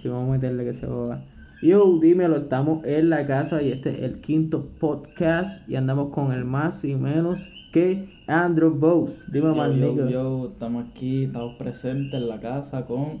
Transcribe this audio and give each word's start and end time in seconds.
sí, 0.00 0.08
vamos 0.08 0.28
a 0.28 0.32
meterle 0.32 0.64
que 0.64 0.72
se 0.72 0.86
joda. 0.86 1.22
Yo, 1.62 1.98
dímelo, 2.00 2.36
estamos 2.36 2.84
en 2.86 3.10
la 3.10 3.26
casa 3.26 3.62
y 3.62 3.70
este 3.70 3.90
es 3.90 4.02
el 4.04 4.20
quinto 4.20 4.66
podcast 4.78 5.68
y 5.68 5.76
andamos 5.76 6.08
con 6.08 6.32
el 6.32 6.46
más 6.46 6.84
y 6.84 6.94
menos 6.94 7.50
que 7.70 8.08
Andrew 8.26 8.70
Bose. 8.70 9.22
Dime 9.30 9.54
más, 9.54 9.68
yo, 9.68 9.74
nigga. 9.74 10.08
yo, 10.08 10.48
estamos 10.52 10.86
aquí, 10.88 11.24
estamos 11.24 11.56
presentes 11.56 12.14
en 12.14 12.28
la 12.28 12.40
casa 12.40 12.86
con 12.86 13.18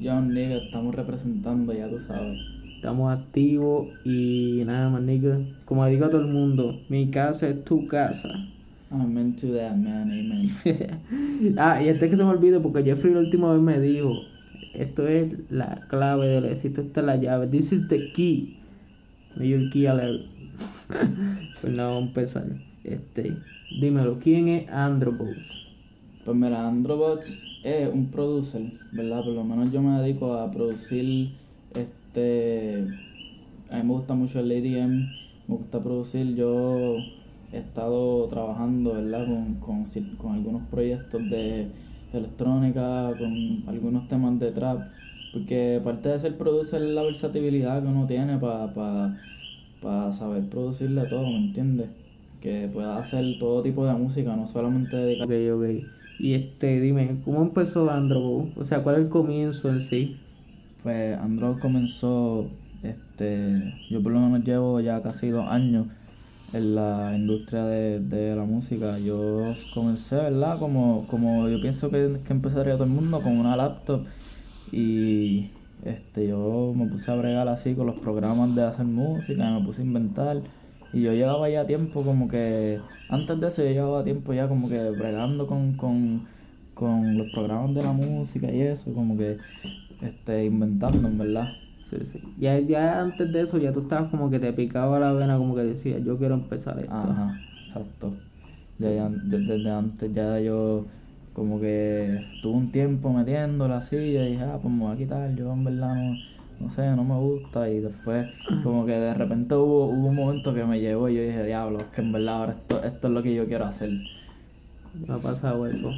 John 0.00 0.32
Nigga, 0.32 0.58
estamos 0.58 0.94
representando, 0.94 1.72
ya 1.72 1.88
tú 1.88 1.98
sabes. 1.98 2.38
Estamos 2.76 3.12
activos 3.12 3.88
y 4.04 4.62
nada 4.64 4.88
más, 4.88 5.02
nigga. 5.02 5.40
Como 5.64 5.84
le 5.84 5.90
digo 5.90 6.06
a 6.06 6.10
todo 6.10 6.20
el 6.20 6.28
mundo, 6.28 6.80
mi 6.88 7.10
casa 7.10 7.48
es 7.48 7.64
tu 7.64 7.88
casa. 7.88 8.30
Amen 8.92 9.34
to 9.34 9.48
that, 9.48 9.76
man, 9.76 10.10
amen. 10.10 10.48
ah, 11.58 11.82
y 11.82 11.88
este 11.88 12.08
que 12.08 12.16
se 12.16 12.22
me 12.22 12.30
olvide 12.30 12.60
porque 12.60 12.84
Jeffrey 12.84 13.14
la 13.14 13.20
última 13.20 13.52
vez 13.52 13.60
me 13.60 13.80
dijo, 13.80 14.14
esto 14.74 15.06
es 15.08 15.34
la 15.50 15.86
clave 15.88 16.28
del 16.28 16.44
éxito, 16.44 16.80
esta 16.80 17.00
es 17.00 17.06
la 17.06 17.16
llave, 17.16 17.46
this 17.48 17.72
is 17.72 17.88
the 17.88 18.12
key. 18.12 18.56
El 19.38 19.70
key 19.70 19.86
a 19.86 19.94
leer. 19.94 20.26
pues 21.60 21.76
nada, 21.76 21.90
vamos 21.90 22.04
a 22.04 22.06
empezar. 22.08 22.46
Este, 22.84 23.36
dímelo, 23.80 24.18
¿quién 24.18 24.48
es 24.48 24.68
Androbots? 24.68 25.66
Pues 26.24 26.36
mira, 26.36 26.66
Androbots 26.66 27.42
es 27.64 27.92
un 27.92 28.06
producer, 28.06 28.62
¿verdad? 28.92 29.24
Por 29.24 29.34
lo 29.34 29.44
menos 29.44 29.72
yo 29.72 29.82
me 29.82 30.00
dedico 30.00 30.34
a 30.34 30.50
producir, 30.50 31.32
este, 31.74 32.86
a 33.70 33.76
mí 33.76 33.82
me 33.82 33.92
gusta 33.92 34.14
mucho 34.14 34.40
el 34.40 34.50
EDM, 34.50 35.08
me 35.48 35.56
gusta 35.56 35.82
producir, 35.82 36.34
yo 36.34 36.96
he 37.52 37.58
estado 37.58 38.26
trabajando, 38.28 38.94
¿verdad? 38.94 39.26
Con, 39.26 39.54
con, 39.56 39.84
con 40.16 40.34
algunos 40.34 40.62
proyectos 40.68 41.28
de 41.28 41.68
electrónica, 42.18 43.12
con 43.18 43.64
algunos 43.66 44.08
temas 44.08 44.38
de 44.38 44.52
trap, 44.52 44.80
porque 45.32 45.80
parte 45.82 46.08
de 46.08 46.18
ser 46.18 46.36
producer 46.36 46.82
es 46.82 46.90
la 46.90 47.02
versatilidad 47.02 47.82
que 47.82 47.88
uno 47.88 48.06
tiene 48.06 48.38
para 48.38 48.72
pa, 48.72 49.16
pa 49.80 50.12
saber 50.12 50.44
producirle 50.48 51.02
todo, 51.06 51.22
¿me 51.22 51.36
entiendes? 51.36 51.88
Que 52.40 52.68
pueda 52.72 52.98
hacer 52.98 53.24
todo 53.38 53.62
tipo 53.62 53.86
de 53.86 53.94
música, 53.94 54.34
no 54.34 54.46
solamente 54.46 54.96
dedicar 54.96 55.26
Ok, 55.26 55.34
ok. 55.54 55.86
Y 56.18 56.34
este, 56.34 56.80
dime, 56.80 57.16
¿cómo 57.24 57.42
empezó 57.42 57.90
Androbots? 57.90 58.56
O 58.56 58.64
sea, 58.64 58.82
¿cuál 58.82 58.96
es 58.96 59.02
el 59.02 59.08
comienzo 59.08 59.70
en 59.70 59.80
sí? 59.80 60.16
Pues 60.82 61.18
Android 61.18 61.58
comenzó, 61.58 62.46
este, 62.82 63.74
yo 63.90 64.02
por 64.02 64.12
lo 64.12 64.20
menos 64.20 64.44
llevo 64.44 64.80
ya 64.80 65.00
casi 65.02 65.28
dos 65.28 65.46
años 65.48 65.86
en 66.52 66.74
la 66.74 67.12
industria 67.16 67.64
de, 67.64 68.00
de 68.00 68.34
la 68.36 68.44
música. 68.44 68.98
Yo 68.98 69.54
comencé, 69.74 70.16
¿verdad? 70.16 70.58
Como, 70.58 71.06
como 71.08 71.48
yo 71.48 71.60
pienso 71.60 71.90
que, 71.90 72.18
que 72.26 72.32
empezaría 72.32 72.74
todo 72.74 72.84
el 72.84 72.90
mundo 72.90 73.20
con 73.20 73.38
una 73.38 73.56
laptop 73.56 74.04
y 74.72 75.50
este, 75.84 76.28
yo 76.28 76.72
me 76.76 76.86
puse 76.86 77.10
a 77.10 77.14
bregar 77.14 77.48
así 77.48 77.74
con 77.74 77.86
los 77.86 77.98
programas 77.98 78.54
de 78.54 78.64
hacer 78.64 78.84
música, 78.86 79.50
me 79.50 79.64
puse 79.64 79.82
a 79.82 79.84
inventar 79.84 80.42
y 80.92 81.02
yo 81.02 81.12
llevaba 81.12 81.48
ya 81.48 81.66
tiempo 81.66 82.02
como 82.02 82.28
que, 82.28 82.80
antes 83.08 83.40
de 83.40 83.48
eso 83.48 83.62
yo 83.62 83.70
llevaba 83.70 84.04
tiempo 84.04 84.32
ya 84.32 84.48
como 84.48 84.68
que 84.68 84.78
bregando 84.90 85.46
con, 85.46 85.74
con, 85.74 86.26
con 86.74 87.16
los 87.16 87.30
programas 87.32 87.74
de 87.74 87.82
la 87.82 87.92
música 87.92 88.50
y 88.50 88.60
eso, 88.62 88.92
como 88.92 89.16
que 89.16 89.38
este, 90.02 90.44
inventando, 90.46 91.06
en 91.06 91.18
verdad. 91.18 91.48
Sí, 91.90 91.96
sí. 92.06 92.20
Ya, 92.38 92.56
ya 92.60 93.00
antes 93.00 93.32
de 93.32 93.40
eso, 93.40 93.58
ya 93.58 93.72
tú 93.72 93.80
estabas 93.80 94.10
como 94.10 94.30
que 94.30 94.38
te 94.38 94.52
picaba 94.52 95.00
la 95.00 95.12
vena, 95.12 95.36
como 95.36 95.56
que 95.56 95.62
decías, 95.64 96.02
yo 96.04 96.16
quiero 96.18 96.34
empezar 96.34 96.78
esto. 96.78 96.94
Ajá, 96.94 97.40
exacto. 97.60 98.12
Ya, 98.78 98.92
ya, 98.92 99.08
de- 99.08 99.40
desde 99.40 99.70
antes 99.70 100.14
ya 100.14 100.38
yo 100.40 100.86
como 101.32 101.60
que 101.60 102.22
tuve 102.42 102.54
un 102.54 102.70
tiempo 102.72 103.12
metiéndola 103.12 103.78
así 103.78 103.96
y 103.96 104.16
dije, 104.18 104.42
ah, 104.44 104.58
pues 104.62 104.72
me 104.72 104.84
voy 104.84 104.94
a 104.94 104.96
quitar, 104.96 105.34
yo 105.34 105.52
en 105.52 105.64
verdad 105.64 105.94
no, 105.94 106.16
no 106.60 106.68
sé, 106.68 106.88
no 106.94 107.02
me 107.04 107.16
gusta 107.18 107.68
y 107.68 107.80
después 107.80 108.26
como 108.62 108.86
que 108.86 108.92
de 108.92 109.12
repente 109.14 109.54
hubo, 109.56 109.86
hubo 109.86 110.08
un 110.08 110.14
momento 110.14 110.54
que 110.54 110.64
me 110.64 110.78
llegó 110.80 111.08
y 111.08 111.16
yo 111.16 111.22
dije, 111.22 111.44
diablo, 111.44 111.78
es 111.78 111.84
que 111.86 112.00
en 112.02 112.12
verdad 112.12 112.36
ahora 112.36 112.52
esto, 112.52 112.82
esto 112.84 113.08
es 113.08 113.12
lo 113.14 113.22
que 113.22 113.34
yo 113.34 113.46
quiero 113.46 113.64
hacer. 113.64 113.90
Me 113.90 115.14
ha 115.14 115.18
pasado 115.18 115.66
eso. 115.66 115.92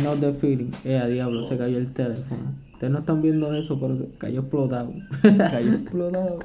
Know 0.00 0.16
the 0.16 0.32
feeling. 0.34 0.70
Eh, 0.84 1.06
diablo, 1.10 1.42
se 1.42 1.56
cayó 1.58 1.78
el 1.78 1.92
teléfono. 1.92 2.52
Ustedes 2.78 2.92
no 2.92 3.00
están 3.00 3.20
viendo 3.20 3.52
eso, 3.52 3.76
pero 3.80 3.98
cayó 4.18 4.38
explotado. 4.38 4.92
Cayó 5.36 5.72
explotado. 5.72 6.38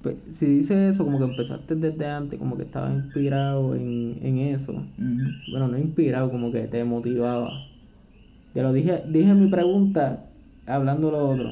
Pues, 0.00 0.16
si 0.32 0.46
dice 0.46 0.88
eso, 0.88 1.04
como 1.04 1.18
que 1.18 1.24
empezaste 1.24 1.74
desde 1.74 2.06
antes, 2.06 2.38
como 2.38 2.56
que 2.56 2.62
estabas 2.62 2.94
inspirado 2.94 3.74
en, 3.74 4.18
en 4.22 4.38
eso. 4.38 4.72
Bueno, 5.50 5.68
no 5.68 5.76
inspirado, 5.76 6.30
como 6.30 6.50
que 6.50 6.60
te 6.60 6.82
motivaba. 6.82 7.50
Ya 8.54 8.62
lo 8.62 8.72
dije, 8.72 9.02
dije 9.06 9.34
mi 9.34 9.50
pregunta 9.50 10.24
hablando 10.64 11.10
lo 11.10 11.28
otro. 11.28 11.50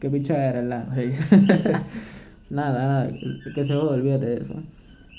¿Qué 0.00 0.10
picha 0.10 0.34
era, 0.44 0.60
verdad? 0.60 0.88
Sí. 0.96 1.36
Nada, 2.50 2.86
nada, 2.86 3.08
que 3.54 3.64
se 3.64 3.74
joda, 3.74 3.94
olvídate 3.94 4.26
de 4.26 4.42
eso. 4.42 4.54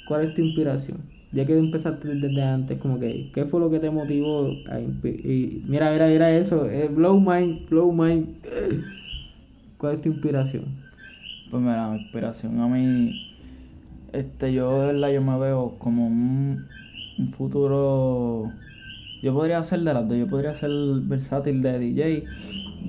¿Cuál 0.07 0.27
es 0.27 0.33
tu 0.33 0.41
inspiración? 0.41 0.97
Ya 1.31 1.45
que 1.45 1.57
empezaste 1.57 2.07
desde 2.07 2.41
antes, 2.43 2.77
como 2.79 2.99
que, 2.99 3.29
¿qué 3.33 3.45
fue 3.45 3.59
lo 3.59 3.69
que 3.69 3.79
te 3.79 3.89
motivó 3.89 4.49
y 4.49 5.63
Mira, 5.67 5.91
mira, 5.91 6.07
mira 6.07 6.31
eso, 6.31 6.67
blow 6.91 7.19
mind, 7.19 7.67
blow 7.69 7.91
mind. 7.91 8.27
¿Cuál 9.77 9.95
es 9.95 10.01
tu 10.01 10.09
inspiración? 10.09 10.85
Pues 11.51 11.61
mira, 11.61 11.89
mi 11.89 12.01
inspiración 12.01 12.59
a 12.59 12.67
mí, 12.67 13.33
este, 14.13 14.53
yo 14.53 14.79
de 14.79 14.87
verdad 14.87 15.11
yo 15.11 15.21
me 15.21 15.37
veo 15.37 15.75
como 15.77 16.07
un, 16.07 16.67
futuro, 17.31 18.51
yo 19.21 19.33
podría 19.33 19.59
hacer 19.59 19.81
de 19.81 19.93
las 19.93 20.07
dos, 20.07 20.17
yo 20.17 20.27
podría 20.27 20.53
ser 20.53 20.71
versátil 21.03 21.61
de 21.61 21.79
DJ, 21.79 22.23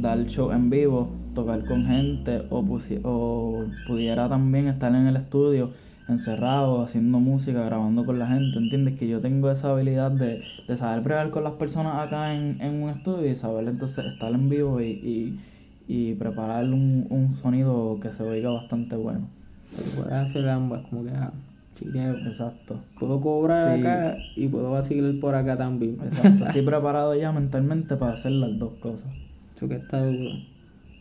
dar 0.00 0.24
show 0.26 0.53
en 0.53 0.70
vivo, 0.70 1.10
tocar 1.34 1.64
con 1.64 1.84
gente, 1.84 2.42
o, 2.50 2.64
o 3.03 3.64
pudiera 3.86 4.28
también 4.28 4.68
estar 4.68 4.94
en 4.94 5.06
el 5.06 5.16
estudio, 5.16 5.70
encerrado, 6.09 6.83
haciendo 6.83 7.19
música, 7.21 7.62
grabando 7.65 8.05
con 8.05 8.19
la 8.19 8.28
gente, 8.28 8.59
¿entiendes? 8.59 8.99
Que 8.99 9.09
yo 9.09 9.21
tengo 9.21 9.50
esa 9.50 9.72
habilidad 9.72 10.11
de, 10.11 10.43
de 10.67 10.77
saber 10.77 11.03
bregar 11.03 11.31
con 11.31 11.44
las 11.44 11.55
personas 11.55 12.06
acá 12.06 12.34
en, 12.34 12.61
en 12.61 12.83
un 12.83 12.91
estudio 12.91 13.28
y 13.31 13.34
saber 13.34 13.67
entonces 13.69 14.05
estar 14.06 14.33
en 14.33 14.49
vivo 14.49 14.81
y, 14.81 14.87
y, 14.91 15.41
y 15.89 16.15
preparar 16.15 16.65
un, 16.66 17.06
un 17.11 17.34
sonido 17.34 17.99
que 18.00 18.11
se 18.12 18.22
oiga 18.22 18.50
bastante 18.50 18.95
bueno. 18.97 19.28
Porque 19.75 19.91
puedes 19.97 20.12
hacer 20.12 20.49
ambas, 20.49 20.83
como 20.89 21.05
que, 21.05 21.11
ah, 21.11 21.33
chileo. 21.75 22.16
Exacto. 22.19 22.78
Puedo 23.00 23.21
cobrar 23.21 23.75
Sí. 23.75 23.81
acá 23.81 24.16
y 24.37 24.47
puedo 24.49 24.83
seguir 24.84 25.19
por 25.21 25.34
acá 25.34 25.56
también. 25.56 25.99
Exacto. 26.05 26.45
Estoy 26.47 26.62
preparado 26.62 27.15
ya 27.16 27.33
mentalmente 27.33 27.97
para 27.97 28.12
hacer 28.15 28.31
las 28.33 28.56
dos 28.59 28.75
cosas. 28.81 29.11
Eso 29.56 29.69
que 29.69 29.75
está 29.75 30.05
duro. 30.05 30.31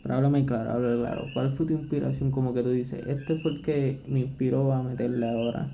Pero 0.05 0.17
háblame 0.17 0.45
claro, 0.45 0.69
háblame 0.69 1.01
claro. 1.01 1.25
¿Cuál 1.33 1.51
fue 1.53 1.65
tu 1.65 1.73
inspiración? 1.73 2.29
Como 2.29 2.53
que 2.53 2.61
tú 2.61 2.69
dices, 2.69 3.03
este 3.07 3.39
fue 3.39 3.53
el 3.53 3.63
que 3.63 4.01
me 4.07 4.19
inspiró 4.19 4.71
a 4.71 4.83
meterle 4.83 5.27
ahora. 5.27 5.67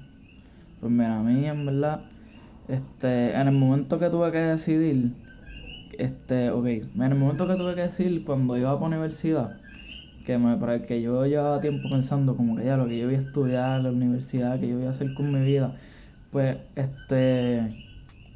Pues 0.80 0.90
mira, 0.90 1.20
a 1.20 1.22
mí 1.22 1.44
en 1.46 1.66
verdad, 1.66 2.00
este, 2.70 3.36
en 3.36 3.50
el 3.50 3.54
momento 3.54 4.00
que 4.00 4.10
tuve 4.10 4.32
que 4.32 4.38
decidir, 4.38 5.12
este, 5.98 6.50
ok, 6.50 6.66
en 6.66 7.02
el 7.02 7.16
momento 7.16 7.46
que 7.46 7.56
tuve 7.56 7.76
que 7.76 7.82
decidir 7.82 8.24
cuando 8.24 8.56
iba 8.56 8.74
para 8.74 8.86
universidad, 8.86 9.58
que 10.26 10.38
me 10.38 10.56
para 10.56 10.82
que 10.82 11.02
yo 11.02 11.26
llevaba 11.26 11.60
tiempo 11.60 11.90
pensando 11.90 12.38
como 12.38 12.56
que 12.56 12.64
ya 12.64 12.78
lo 12.78 12.88
que 12.88 13.00
yo 13.00 13.08
voy 13.08 13.16
a 13.16 13.20
estudiar, 13.20 13.82
la 13.82 13.90
universidad, 13.90 14.62
que 14.62 14.70
yo 14.70 14.78
voy 14.78 14.86
a 14.86 14.92
hacer 14.92 15.14
con 15.14 15.30
mi 15.30 15.44
vida, 15.44 15.76
pues 16.32 16.56
este 16.78 17.68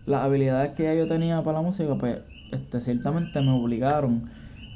las 0.06 0.24
habilidades 0.24 0.72
que 0.72 0.84
ya 0.84 0.94
yo 0.94 1.08
tenía 1.08 1.42
para 1.42 1.60
la 1.60 1.62
música, 1.64 1.96
pues 1.96 2.20
este 2.52 2.82
ciertamente 2.82 3.40
me 3.40 3.52
obligaron 3.52 4.30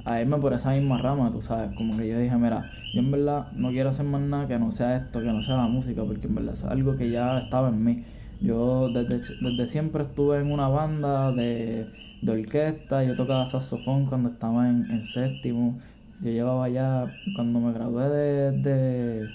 a 0.09 0.22
irme 0.22 0.38
por 0.38 0.53
esa 0.53 0.72
misma 0.72 0.97
rama, 0.97 1.31
tú 1.31 1.42
sabes, 1.42 1.75
como 1.75 1.96
que 1.96 2.08
yo 2.08 2.18
dije, 2.18 2.36
mira, 2.38 2.72
yo 2.94 3.02
en 3.02 3.12
verdad 3.12 3.52
no 3.53 3.70
quiero 3.70 3.90
hacer 3.90 4.06
más 4.06 4.22
nada 4.22 4.47
que 4.47 4.58
no 4.58 4.72
sea 4.72 4.96
esto, 4.97 5.20
que 5.20 5.28
no 5.28 5.42
sea 5.44 5.58
la 5.58 5.68
música, 5.68 6.03
porque 6.03 6.28
en 6.28 6.36
verdad 6.36 6.53
es 6.53 6.64
algo 6.64 6.96
que 6.96 7.09
ya 7.09 7.36
estaba 7.36 7.70
en 7.70 7.84
mí. 7.84 8.03
Yo 8.42 8.90
desde, 8.90 9.20
desde 9.42 9.68
siempre 9.68 10.03
estuve 10.03 10.40
en 10.40 10.52
una 10.52 10.68
banda 10.68 11.31
de, 11.31 11.88
de 12.22 12.31
orquesta, 12.31 13.03
yo 13.03 13.16
tocaba 13.16 13.46
saxofón 13.46 14.06
cuando 14.06 14.30
estaba 14.30 14.70
en, 14.70 14.90
en 14.90 15.03
séptimo, 15.03 15.78
yo 16.22 16.31
llevaba 16.31 16.70
ya, 16.70 17.06
cuando 17.35 17.59
me 17.59 17.73
gradué 17.73 18.09
de, 18.09 18.52
de, 18.52 19.29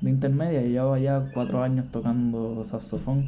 de 0.00 0.10
intermedia, 0.10 0.60
yo 0.62 0.68
llevaba 0.68 0.98
ya 0.98 1.30
cuatro 1.32 1.62
años 1.62 1.86
tocando 1.90 2.62
saxofón. 2.64 3.26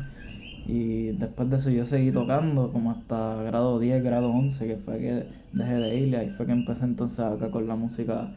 Y 0.70 1.10
después 1.18 1.50
de 1.50 1.56
eso 1.56 1.68
yo 1.70 1.84
seguí 1.84 2.12
tocando 2.12 2.70
como 2.70 2.92
hasta 2.92 3.42
grado 3.42 3.80
10, 3.80 4.04
grado 4.04 4.30
11, 4.30 4.68
que 4.68 4.76
fue 4.76 5.00
que 5.00 5.26
dejé 5.52 5.74
de 5.74 5.96
ir 5.96 6.08
y 6.10 6.14
ahí 6.14 6.30
fue 6.30 6.46
que 6.46 6.52
empecé 6.52 6.84
entonces 6.84 7.18
acá 7.18 7.50
con 7.50 7.66
la 7.66 7.74
música 7.74 8.28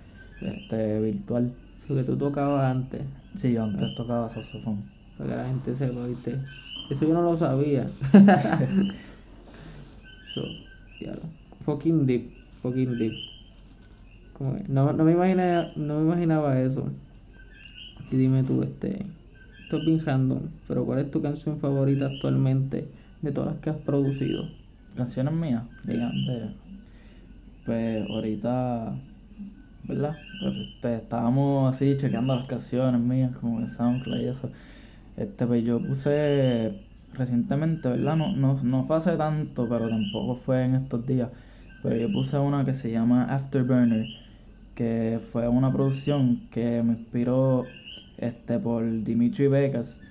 este, 0.41 0.99
virtual. 0.99 1.53
Eso 1.77 1.93
que 1.93 2.01
tú 2.01 2.17
tocabas 2.17 2.71
antes. 2.71 3.03
Sí, 3.35 3.53
yo 3.53 3.63
antes 3.63 3.93
tocaba 3.93 4.27
saxofón. 4.29 4.81
Para 5.15 5.29
que 5.29 5.35
la 5.35 5.45
gente 5.45 5.75
sepa, 5.75 6.07
¿viste? 6.07 6.39
Eso 6.89 7.07
yo 7.07 7.13
no 7.13 7.21
lo 7.21 7.37
sabía. 7.37 7.87
so, 10.33 10.41
diablo. 10.99 11.21
Fucking 11.59 12.07
deep. 12.07 12.31
Fucking 12.63 12.97
deep. 12.97 13.13
Como 14.35 14.55
que 14.55 14.63
no, 14.69 14.91
no, 14.91 15.03
me 15.03 15.11
imagina, 15.11 15.71
no 15.75 15.99
me 15.99 16.05
imaginaba 16.05 16.59
eso. 16.59 16.89
Y 18.09 18.17
dime 18.17 18.41
tú, 18.41 18.63
este. 18.63 19.05
Esto 19.73 19.89
es 19.89 20.05
bien 20.05 20.51
pero 20.67 20.85
¿cuál 20.85 20.99
es 20.99 21.09
tu 21.09 21.19
canción 21.19 21.57
favorita 21.57 22.05
actualmente 22.05 22.87
de 23.23 23.31
todas 23.31 23.53
las 23.53 23.59
que 23.59 23.71
has 23.71 23.77
producido? 23.77 24.47
Canciones 24.95 25.33
mías, 25.33 25.63
de 25.83 26.03
antes. 26.03 26.51
Pues 27.65 28.07
ahorita, 28.07 28.93
¿verdad? 29.85 30.15
este, 30.45 30.97
estábamos 30.97 31.73
así 31.73 31.97
chequeando 31.97 32.35
las 32.35 32.47
canciones 32.47 33.01
mías, 33.01 33.35
como 33.41 33.61
en 33.61 33.67
SoundCloud 33.67 34.21
y 34.21 34.25
eso. 34.25 34.51
Este, 35.17 35.47
pues 35.47 35.63
yo 35.63 35.81
puse 35.81 36.79
recientemente, 37.15 37.89
¿verdad? 37.89 38.15
No, 38.15 38.31
no, 38.35 38.61
no 38.61 38.83
fue 38.83 38.97
hace 38.97 39.17
tanto, 39.17 39.67
pero 39.67 39.89
tampoco 39.89 40.35
fue 40.35 40.65
en 40.65 40.75
estos 40.75 41.03
días. 41.07 41.29
Pero 41.81 41.95
yo 41.95 42.11
puse 42.11 42.37
una 42.37 42.63
que 42.63 42.75
se 42.75 42.91
llama 42.91 43.23
Afterburner, 43.23 44.05
que 44.75 45.19
fue 45.31 45.47
una 45.47 45.73
producción 45.73 46.47
que 46.51 46.83
me 46.83 46.93
inspiró 46.93 47.65
este, 48.23 48.59
por 48.59 48.83
Dimitri 49.03 49.47
Vegas, 49.47 50.01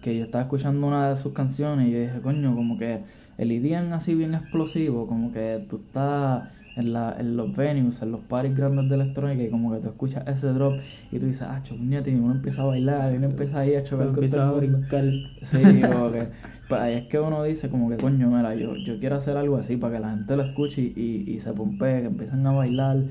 que 0.00 0.16
yo 0.16 0.24
estaba 0.24 0.44
escuchando 0.44 0.86
una 0.86 1.10
de 1.10 1.16
sus 1.16 1.32
canciones 1.32 1.88
y 1.88 1.92
yo 1.92 2.00
dije, 2.00 2.20
coño, 2.22 2.54
como 2.54 2.78
que 2.78 3.00
el 3.38 3.52
IDM 3.52 3.92
así 3.92 4.14
bien 4.14 4.34
explosivo, 4.34 5.06
como 5.06 5.32
que 5.32 5.64
tú 5.68 5.76
estás 5.76 6.48
en, 6.76 6.92
la, 6.92 7.16
en 7.18 7.36
los 7.36 7.54
venues, 7.54 8.00
en 8.02 8.12
los 8.12 8.20
parties 8.20 8.56
grandes 8.56 8.88
de 8.88 8.94
electrónica 8.94 9.42
y 9.42 9.50
como 9.50 9.72
que 9.72 9.80
tú 9.80 9.88
escuchas 9.88 10.26
ese 10.26 10.48
drop 10.48 10.78
y 11.10 11.18
tú 11.18 11.26
dices, 11.26 11.42
ah, 11.42 11.62
puñete, 11.68 12.10
y 12.10 12.14
uno 12.14 12.32
empieza 12.32 12.62
a 12.62 12.66
bailar, 12.66 13.12
y 13.12 13.16
uno 13.16 13.26
empieza 13.26 13.60
ahí 13.60 13.74
a 13.74 13.82
chocar 13.82 14.12
con 14.12 14.30
todo 14.30 14.60
el. 14.60 15.28
Sí, 15.42 15.58
como 15.82 16.12
que, 16.12 16.28
pues 16.68 16.80
ahí 16.80 16.94
es 16.94 17.04
que 17.08 17.18
uno 17.18 17.42
dice 17.42 17.68
como 17.68 17.90
que, 17.90 17.96
coño, 17.96 18.30
mira, 18.30 18.54
yo, 18.54 18.76
yo 18.76 18.98
quiero 18.98 19.16
hacer 19.16 19.36
algo 19.36 19.56
así 19.56 19.76
para 19.76 19.96
que 19.96 20.00
la 20.00 20.10
gente 20.10 20.36
lo 20.36 20.44
escuche 20.44 20.80
y, 20.80 21.24
y, 21.26 21.38
se 21.40 21.52
pompee, 21.52 22.00
que 22.00 22.06
empiecen 22.06 22.46
a 22.46 22.52
bailar, 22.52 23.02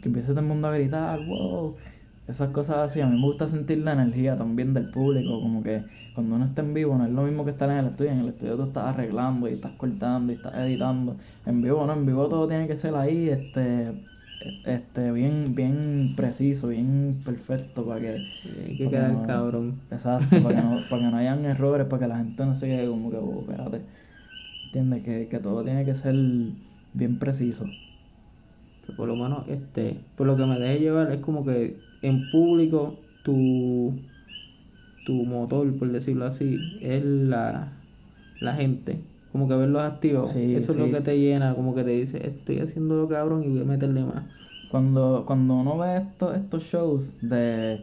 que 0.00 0.08
empiece 0.08 0.28
todo 0.28 0.40
el 0.40 0.46
mundo 0.46 0.68
a 0.68 0.72
gritar, 0.72 1.24
wow 1.26 1.74
esas 2.32 2.48
cosas 2.48 2.78
así, 2.78 3.00
a 3.00 3.06
mí 3.06 3.16
me 3.16 3.26
gusta 3.26 3.46
sentir 3.46 3.78
la 3.78 3.92
energía 3.92 4.36
también 4.36 4.72
del 4.72 4.90
público, 4.90 5.40
como 5.40 5.62
que 5.62 5.84
cuando 6.14 6.36
uno 6.36 6.46
está 6.46 6.62
en 6.62 6.74
vivo 6.74 6.96
no 6.96 7.04
es 7.04 7.12
lo 7.12 7.22
mismo 7.22 7.44
que 7.44 7.50
estar 7.50 7.70
en 7.70 7.76
el 7.76 7.86
estudio, 7.86 8.10
en 8.10 8.20
el 8.20 8.28
estudio 8.28 8.56
tú 8.56 8.62
estás 8.64 8.86
arreglando 8.86 9.48
y 9.48 9.52
estás 9.52 9.72
cortando 9.72 10.32
y 10.32 10.36
estás 10.36 10.54
editando, 10.56 11.16
en 11.46 11.62
vivo 11.62 11.86
no, 11.86 11.92
en 11.92 12.06
vivo 12.06 12.28
todo 12.28 12.48
tiene 12.48 12.66
que 12.66 12.76
ser 12.76 12.94
ahí, 12.94 13.28
este, 13.28 13.92
este, 14.64 15.12
bien, 15.12 15.54
bien 15.54 16.14
preciso, 16.16 16.68
bien 16.68 17.20
perfecto 17.24 17.84
para 17.84 18.00
que... 18.00 18.26
Hay 18.66 18.76
que 18.76 18.88
quedar 18.88 19.26
cabrón. 19.26 19.80
Exacto, 19.90 20.42
para 20.42 20.56
que, 20.56 20.62
no, 20.62 20.80
para 20.90 21.02
que 21.02 21.10
no 21.10 21.16
hayan 21.16 21.44
errores, 21.44 21.86
para 21.86 22.00
que 22.00 22.08
la 22.08 22.16
gente 22.16 22.46
no 22.46 22.54
se 22.54 22.66
quede 22.66 22.88
como 22.88 23.10
que, 23.10 23.18
oh, 23.18 23.40
espérate, 23.40 23.82
¿entiendes? 24.66 25.02
Que, 25.02 25.28
que 25.28 25.38
todo 25.38 25.62
tiene 25.62 25.84
que 25.84 25.94
ser 25.94 26.14
bien 26.94 27.18
preciso. 27.18 27.66
Pero 28.86 28.96
por 28.96 29.08
lo 29.08 29.16
menos, 29.16 29.46
este, 29.48 30.00
por 30.16 30.26
lo 30.26 30.36
que 30.36 30.46
me 30.46 30.58
deje 30.58 30.80
llevar 30.80 31.12
es 31.12 31.18
como 31.18 31.44
que 31.44 31.91
en 32.02 32.30
público 32.30 32.98
tu, 33.22 33.94
tu 35.06 35.12
motor, 35.24 35.72
por 35.76 35.90
decirlo 35.90 36.26
así, 36.26 36.58
es 36.80 37.04
la, 37.04 37.72
la 38.40 38.54
gente. 38.54 39.00
Como 39.30 39.48
que 39.48 39.56
verlos 39.56 39.82
activos. 39.82 40.36
Eso 40.36 40.72
es 40.72 40.78
lo 40.78 40.90
que 40.90 41.00
te 41.00 41.18
llena, 41.18 41.54
como 41.54 41.74
que 41.74 41.84
te 41.84 41.90
dice, 41.90 42.26
estoy 42.26 42.58
haciendo 42.58 42.96
lo 42.96 43.08
cabrón 43.08 43.44
y 43.44 43.48
voy 43.48 43.60
a 43.60 43.64
meterle 43.64 44.04
más. 44.04 44.24
Cuando, 44.70 45.24
cuando 45.26 45.54
uno 45.54 45.78
ve 45.78 45.96
estos, 45.96 46.36
estos 46.36 46.64
shows 46.64 47.14
de 47.22 47.80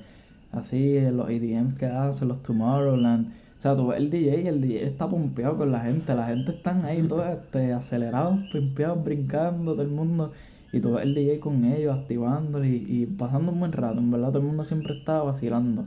así, 0.51 1.00
los 1.12 1.30
EDMs 1.30 1.74
que 1.74 1.88
hacen, 1.88 2.27
los 2.27 2.44
Tomorrowland, 2.44 3.27
o 3.27 3.62
sea, 3.62 3.75
tú 3.75 3.88
ves 3.88 3.98
el 3.98 4.10
DJ 4.10 4.42
y 4.44 4.48
el 4.48 4.62
DJ 4.62 4.86
está 4.86 5.10
pompeado 5.10 5.57
con 5.57 5.71
la 5.71 5.81
gente, 5.81 6.16
la 6.16 6.27
gente 6.27 6.51
están 6.51 6.86
ahí 6.86 7.04
todos 7.04 7.27
este, 7.31 7.74
acelerados, 7.74 8.39
pompeados, 8.51 9.04
brincando, 9.04 9.74
todo 9.74 9.81
el 9.81 9.89
mundo. 9.89 10.31
Y 10.71 10.80
ves 10.80 11.04
el 11.04 11.16
DJ 11.16 11.39
con 11.39 11.63
ellos, 11.66 11.98
activándolo 11.98 12.66
y, 12.66 12.86
y 12.88 13.06
pasando 13.06 13.51
un 13.51 13.60
buen 13.60 13.71
rato. 13.71 14.00
En 14.00 14.12
verdad, 14.12 14.30
todo 14.30 14.39
el 14.39 14.45
mundo 14.45 14.63
siempre 14.63 14.98
está 14.98 15.21
vacilando. 15.21 15.86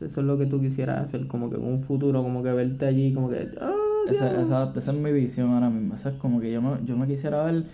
Eso 0.00 0.20
es 0.20 0.26
lo 0.26 0.38
que 0.38 0.46
tú 0.46 0.60
quisieras 0.60 1.02
hacer, 1.02 1.26
como 1.26 1.50
que 1.50 1.56
en 1.56 1.64
un 1.64 1.80
futuro, 1.80 2.22
como 2.22 2.42
que 2.42 2.52
verte 2.52 2.86
allí, 2.86 3.12
como 3.12 3.28
que. 3.28 3.48
¡Ah, 3.60 3.74
esa, 4.08 4.40
esa, 4.40 4.72
esa, 4.74 4.92
es 4.92 4.98
mi 4.98 5.12
visión 5.12 5.50
ahora 5.50 5.68
mismo. 5.68 5.94
Esa 5.94 6.10
es 6.10 6.16
como 6.16 6.40
que 6.40 6.50
yo 6.50 6.62
me, 6.62 6.84
yo 6.84 6.96
me 6.96 7.06
quisiera 7.06 7.44
ver 7.44 7.64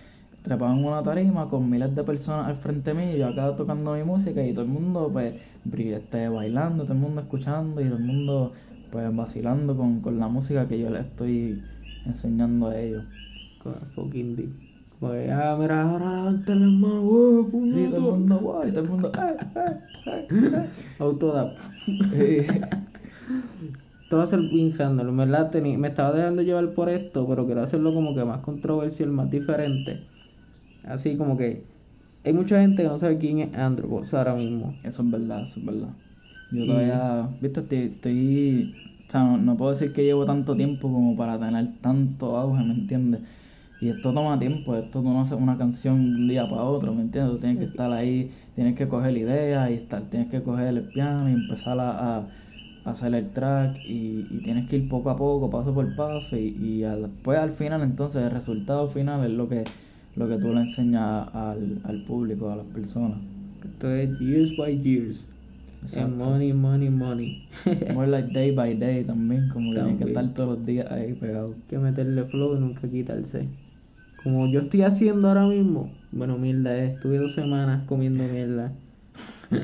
trepado 0.41 0.73
en 0.73 0.85
una 0.85 1.03
tarima 1.03 1.47
con 1.47 1.69
miles 1.69 1.93
de 1.93 2.03
personas 2.03 2.47
al 2.47 2.55
frente 2.55 2.93
mío 2.93 3.17
yo 3.17 3.27
acá 3.27 3.53
tocando 3.55 3.93
mi 3.93 4.03
música 4.03 4.45
y 4.45 4.53
todo 4.53 4.63
el 4.63 4.71
mundo, 4.71 5.09
pues, 5.11 5.35
esté 5.73 6.29
bailando, 6.29 6.83
todo 6.83 6.93
el 6.93 6.99
mundo 6.99 7.21
escuchando 7.21 7.81
y 7.81 7.85
todo 7.85 7.97
el 7.97 8.03
mundo, 8.03 8.53
pues, 8.91 9.15
vacilando 9.15 9.75
con, 9.75 10.01
con 10.01 10.19
la 10.19 10.27
música 10.27 10.67
que 10.67 10.79
yo 10.79 10.89
les 10.89 11.05
estoy 11.05 11.61
enseñando 12.05 12.67
a 12.67 12.79
ellos. 12.79 13.05
Con 13.61 13.73
fucking 13.73 14.35
deep. 14.35 14.66
Pues, 14.99 15.29
ah, 15.29 15.55
mira, 15.59 15.83
ahora 15.83 16.11
levanten 16.11 16.59
las 16.61 16.71
manos, 16.71 17.03
wow, 17.03 17.69
Sí, 17.71 17.87
todo 17.89 17.97
el 17.97 18.19
mundo, 18.19 18.39
guay, 18.39 18.71
todo 18.71 18.81
el 18.81 18.89
mundo, 18.89 19.11
eh, 19.13 19.37
eh, 20.07 20.27
eh, 20.31 20.69
Autoda. 20.99 21.53
Todo 24.09 24.25
ser 24.25 24.39
bien 24.39 24.73
handle, 24.79 25.11
verdad 25.11 25.53
me 25.61 25.87
estaba 25.89 26.13
dejando 26.13 26.41
llevar 26.41 26.73
por 26.73 26.89
esto, 26.89 27.27
pero 27.27 27.45
quiero 27.45 27.61
hacerlo 27.61 27.93
como 27.93 28.15
que 28.15 28.23
más 28.23 28.39
controversial, 28.39 29.09
más 29.09 29.29
diferente. 29.29 29.99
Así 30.83 31.15
como 31.15 31.37
que 31.37 31.61
hay 32.23 32.33
mucha 32.33 32.59
gente 32.61 32.83
que 32.83 32.89
no 32.89 32.97
sabe 32.97 33.17
quién 33.17 33.39
es 33.39 33.55
Andrew 33.55 34.01
ahora 34.13 34.33
mismo. 34.33 34.73
Eso 34.83 35.03
es 35.03 35.11
verdad, 35.11 35.43
eso 35.43 35.59
es 35.59 35.65
verdad. 35.65 35.89
Yo 36.51 36.65
todavía, 36.65 37.29
viste, 37.41 37.59
estoy, 37.59 37.79
estoy 37.79 38.75
o 39.07 39.11
sea, 39.11 39.23
no, 39.23 39.37
no, 39.37 39.57
puedo 39.57 39.71
decir 39.71 39.93
que 39.93 40.03
llevo 40.03 40.25
tanto 40.25 40.55
tiempo 40.55 40.91
como 40.91 41.15
para 41.15 41.37
tener 41.37 41.67
tanto 41.81 42.37
auge, 42.37 42.63
¿me 42.63 42.73
entiendes? 42.73 43.21
Y 43.79 43.89
esto 43.89 44.11
toma 44.11 44.39
tiempo, 44.39 44.75
esto 44.75 45.03
no 45.03 45.21
hace 45.21 45.35
una 45.35 45.55
canción 45.55 46.03
de 46.03 46.21
un 46.21 46.27
día 46.27 46.47
para 46.47 46.63
otro, 46.63 46.93
¿me 46.95 47.01
entiendes? 47.01 47.33
Tú 47.33 47.39
tienes 47.39 47.59
que 47.59 47.65
estar 47.65 47.91
ahí, 47.91 48.31
tienes 48.55 48.75
que 48.75 48.87
coger 48.87 49.13
la 49.13 49.19
idea 49.19 49.71
y 49.71 49.75
estar, 49.75 50.01
tienes 50.05 50.29
que 50.29 50.41
coger 50.41 50.69
el 50.69 50.81
piano 50.81 51.29
y 51.29 51.33
empezar 51.33 51.79
a, 51.79 52.17
a, 52.17 52.27
hacer 52.85 53.13
el 53.13 53.29
track 53.29 53.77
y, 53.85 54.25
y, 54.31 54.41
tienes 54.43 54.67
que 54.67 54.77
ir 54.77 54.89
poco 54.89 55.11
a 55.11 55.15
poco, 55.15 55.49
paso 55.49 55.73
por 55.75 55.95
paso 55.95 56.35
y, 56.37 56.55
y 56.59 56.79
después 56.79 57.37
al 57.37 57.51
final 57.51 57.83
entonces 57.83 58.23
el 58.23 58.31
resultado 58.31 58.87
final 58.87 59.23
es 59.25 59.31
lo 59.31 59.47
que, 59.47 59.63
lo 60.15 60.27
que 60.27 60.37
tú 60.37 60.53
le 60.53 60.61
enseñas 60.61 61.27
al, 61.33 61.79
al 61.83 62.03
público, 62.03 62.49
a 62.49 62.55
las 62.55 62.65
personas. 62.65 63.19
Esto 63.63 63.91
es 63.91 64.19
years 64.19 64.57
by 64.57 64.75
years. 64.81 65.29
And 65.95 66.17
money, 66.17 66.51
money, 66.51 66.89
money. 66.89 67.47
More 67.93 68.07
like 68.07 68.33
day 68.33 68.49
by 68.49 68.73
day 68.73 69.03
también, 69.03 69.49
como 69.49 69.71
que 69.71 69.79
tienes 69.79 69.97
que 69.99 70.03
estar 70.05 70.33
todos 70.33 70.57
los 70.57 70.65
días 70.65 70.91
ahí 70.91 71.13
pegado. 71.13 71.53
Que 71.69 71.77
meterle 71.77 72.23
flow 72.23 72.57
y 72.57 72.59
nunca 72.59 72.87
quitarse 72.89 73.47
como 74.27 74.47
yo 74.47 74.59
estoy 74.59 74.81
haciendo 74.81 75.29
ahora 75.29 75.45
mismo, 75.45 75.89
bueno, 76.11 76.37
mierda, 76.37 76.77
eh, 76.77 76.87
estuve 76.95 77.17
dos 77.17 77.33
semanas 77.33 77.85
comiendo 77.87 78.25
mierda. 78.25 78.73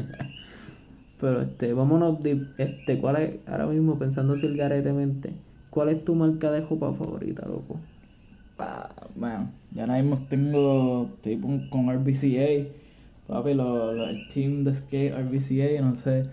Pero 1.19 1.41
este, 1.41 1.73
vámonos 1.73 2.21
de, 2.21 2.47
este, 2.57 2.97
¿cuál 2.99 3.17
es, 3.17 3.33
ahora 3.45 3.65
mismo 3.67 3.99
pensando 3.99 4.35
el 4.35 4.55
garetemente, 4.55 5.33
cuál 5.69 5.89
es 5.89 6.05
tu 6.05 6.15
marca 6.15 6.49
de 6.49 6.61
ropa 6.61 6.93
favorita, 6.93 7.45
loco? 7.45 7.77
Ah, 8.57 8.89
bueno, 9.17 9.51
ya 9.73 9.81
ahora 9.81 10.01
mismo 10.01 10.25
tengo, 10.29 11.09
estoy 11.15 11.41
con 11.69 11.89
RBCA, 11.89 12.69
papi, 13.27 13.55
lo, 13.55 13.91
el 14.05 14.29
team 14.29 14.63
de 14.63 14.73
skate 14.73 15.13
RBCA, 15.13 15.81
no 15.81 15.93
sé, 15.93 16.27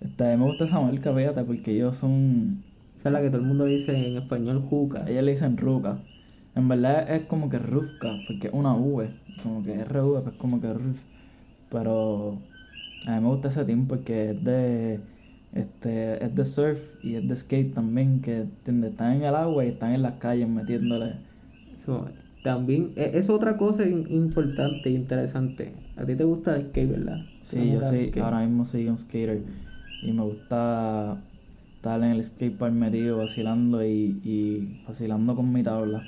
este, 0.00 0.34
me 0.38 0.46
gusta 0.46 0.64
esa 0.64 0.80
marca, 0.80 1.14
fíjate, 1.14 1.44
porque 1.44 1.72
ellos 1.72 1.98
son... 1.98 2.62
Esa 2.96 3.10
es 3.10 3.12
la 3.12 3.20
que 3.20 3.28
todo 3.28 3.42
el 3.42 3.46
mundo 3.46 3.66
dice 3.66 3.94
en 3.94 4.16
español 4.16 4.62
juca. 4.62 5.04
Ellos 5.06 5.22
le 5.22 5.32
dicen 5.32 5.58
ruca. 5.58 5.98
En 6.56 6.68
verdad 6.68 7.08
es 7.14 7.26
como 7.26 7.50
que 7.50 7.58
Rufka, 7.58 8.18
porque 8.26 8.48
es 8.48 8.52
una 8.54 8.74
V, 8.74 9.10
como 9.42 9.62
que 9.62 9.84
RV, 9.84 10.22
pues 10.22 10.34
como 10.36 10.60
que 10.60 10.72
Ruf. 10.72 10.96
Pero 11.70 12.38
a 13.06 13.14
mí 13.14 13.20
me 13.20 13.28
gusta 13.28 13.48
ese 13.48 13.64
team 13.64 13.86
porque 13.86 14.30
es 14.30 14.42
de 14.42 15.00
este 15.52 16.24
es 16.24 16.34
de 16.34 16.44
surf 16.44 16.80
y 17.02 17.14
es 17.14 17.28
de 17.28 17.36
skate 17.36 17.74
también, 17.74 18.20
que 18.20 18.46
están 18.66 19.12
en 19.12 19.22
el 19.22 19.34
agua 19.34 19.64
y 19.64 19.68
están 19.68 19.92
en 19.92 20.02
las 20.02 20.14
calles 20.14 20.48
metiéndole. 20.48 21.14
Eso, 21.76 22.08
también 22.42 22.92
e, 22.96 23.12
es, 23.14 23.28
otra 23.28 23.56
cosa 23.56 23.84
importante 23.86 24.88
e 24.88 24.92
interesante. 24.92 25.72
A 25.96 26.04
ti 26.04 26.14
te 26.14 26.24
gusta 26.24 26.56
el 26.56 26.68
skate, 26.68 26.90
¿verdad? 26.90 27.26
Sí, 27.42 27.72
yo 27.72 27.80
sí, 27.82 28.10
ahora 28.20 28.40
mismo 28.40 28.64
soy 28.64 28.88
un 28.88 28.96
skater 28.96 29.42
y 30.02 30.12
me 30.12 30.22
gusta 30.22 31.22
estar 31.76 32.02
en 32.02 32.12
el 32.12 32.24
skatepark 32.24 32.72
metido 32.72 33.18
vacilando 33.18 33.84
y, 33.84 34.20
y 34.24 34.82
vacilando 34.86 35.36
con 35.36 35.52
mi 35.52 35.62
tabla. 35.62 36.02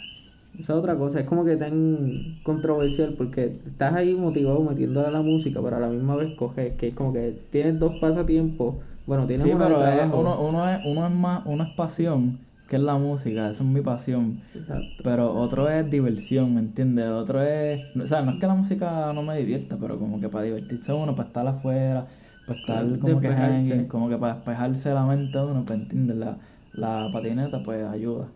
Esa 0.54 0.72
es 0.72 0.78
otra 0.78 0.96
cosa, 0.96 1.20
es 1.20 1.26
como 1.26 1.44
que 1.44 1.56
tan 1.56 2.40
controversial 2.42 3.14
porque 3.16 3.44
estás 3.44 3.94
ahí 3.94 4.14
motivado 4.14 4.60
metiéndole 4.62 5.06
a 5.06 5.10
la 5.10 5.22
música, 5.22 5.60
pero 5.62 5.76
a 5.76 5.80
la 5.80 5.88
misma 5.88 6.16
vez 6.16 6.34
coges, 6.34 6.74
que 6.74 6.88
es 6.88 6.94
como 6.94 7.12
que 7.12 7.38
tienes 7.50 7.78
dos 7.78 7.94
pasatiempos. 8.00 8.74
Bueno, 9.06 9.26
tienes 9.26 9.46
sí, 9.46 9.52
pero 9.56 9.78
uno, 10.18 10.40
uno, 10.40 10.68
es, 10.68 10.80
uno 10.84 11.06
es 11.06 11.14
más, 11.14 11.42
uno 11.46 11.62
es 11.62 11.70
pasión, 11.76 12.40
que 12.68 12.76
es 12.76 12.82
la 12.82 12.96
música, 12.96 13.48
esa 13.48 13.62
es 13.62 13.68
mi 13.68 13.80
pasión. 13.82 14.40
Exacto. 14.54 15.02
Pero 15.04 15.32
otro 15.32 15.68
es 15.70 15.88
diversión, 15.88 16.54
¿me 16.54 16.60
entiendes? 16.60 17.08
Otro 17.08 17.40
es, 17.40 17.80
o 17.96 18.06
sea, 18.06 18.22
no 18.22 18.32
es 18.32 18.40
que 18.40 18.46
la 18.46 18.54
música 18.54 19.12
no 19.12 19.22
me 19.22 19.38
divierta, 19.38 19.76
pero 19.80 19.98
como 19.98 20.20
que 20.20 20.28
para 20.28 20.44
divertirse 20.44 20.92
uno, 20.92 21.14
para 21.14 21.28
estar 21.28 21.46
afuera, 21.46 22.06
para 22.46 22.58
estar 22.60 22.98
como 22.98 23.20
que 23.20 23.86
como 23.88 24.08
que 24.08 24.16
para 24.18 24.34
despejarse 24.34 24.92
la 24.92 25.06
mente 25.06 25.38
uno, 25.38 25.64
pues 25.64 25.78
entiendes, 25.78 26.16
la, 26.16 26.36
la 26.72 27.10
patineta 27.12 27.62
pues 27.62 27.84
ayuda. 27.84 28.26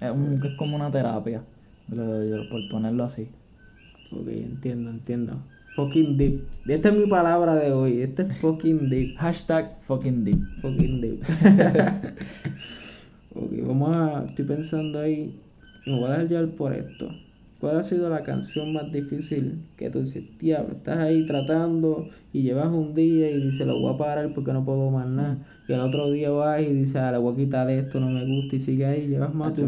Es, 0.00 0.10
un, 0.10 0.40
es 0.44 0.54
como 0.56 0.76
una 0.76 0.90
terapia, 0.90 1.42
por 1.88 2.68
ponerlo 2.70 3.04
así. 3.04 3.28
Ok, 4.12 4.28
entiendo, 4.28 4.90
entiendo. 4.90 5.42
Fucking 5.76 6.16
deep. 6.16 6.42
Esta 6.66 6.88
es 6.88 6.96
mi 6.96 7.06
palabra 7.06 7.54
de 7.54 7.72
hoy. 7.72 8.02
Este 8.02 8.22
es 8.22 8.36
fucking 8.38 8.88
deep. 8.88 9.16
Hashtag 9.18 9.78
fucking 9.82 10.24
deep. 10.24 10.42
Fucking 10.60 11.00
deep. 11.00 11.22
ok, 13.34 13.52
vamos 13.66 13.96
a. 13.96 14.24
Estoy 14.26 14.44
pensando 14.46 14.98
ahí. 14.98 15.38
Me 15.86 15.94
voy 15.94 16.06
a 16.06 16.10
dejar 16.10 16.28
llevar 16.28 16.48
por 16.56 16.72
esto. 16.72 17.08
¿cuál 17.60 17.76
ha 17.76 17.84
sido 17.84 18.08
la 18.08 18.22
canción 18.22 18.72
más 18.72 18.90
difícil 18.90 19.60
que 19.76 19.90
tú 19.90 20.00
dices, 20.00 20.26
diablo, 20.38 20.76
estás 20.76 20.98
ahí 20.98 21.26
tratando 21.26 22.08
y 22.32 22.42
llevas 22.42 22.68
un 22.68 22.94
día 22.94 23.30
y 23.30 23.38
dices, 23.38 23.66
lo 23.66 23.78
voy 23.78 23.94
a 23.94 23.98
parar 23.98 24.32
porque 24.34 24.52
no 24.52 24.64
puedo 24.64 24.90
más 24.90 25.06
nada? 25.06 25.38
Y 25.70 25.72
el 25.72 25.78
otro 25.78 26.10
día 26.10 26.30
vas 26.30 26.60
y 26.62 26.66
dices, 26.66 26.96
ah, 26.96 27.12
le 27.12 27.18
voy 27.18 27.32
a 27.32 27.36
quitar 27.36 27.70
esto, 27.70 28.00
no 28.00 28.08
me 28.08 28.26
gusta 28.26 28.56
y 28.56 28.58
sigue 28.58 28.84
ahí, 28.84 29.06
llevas 29.06 29.32
más 29.32 29.54
de 29.54 29.62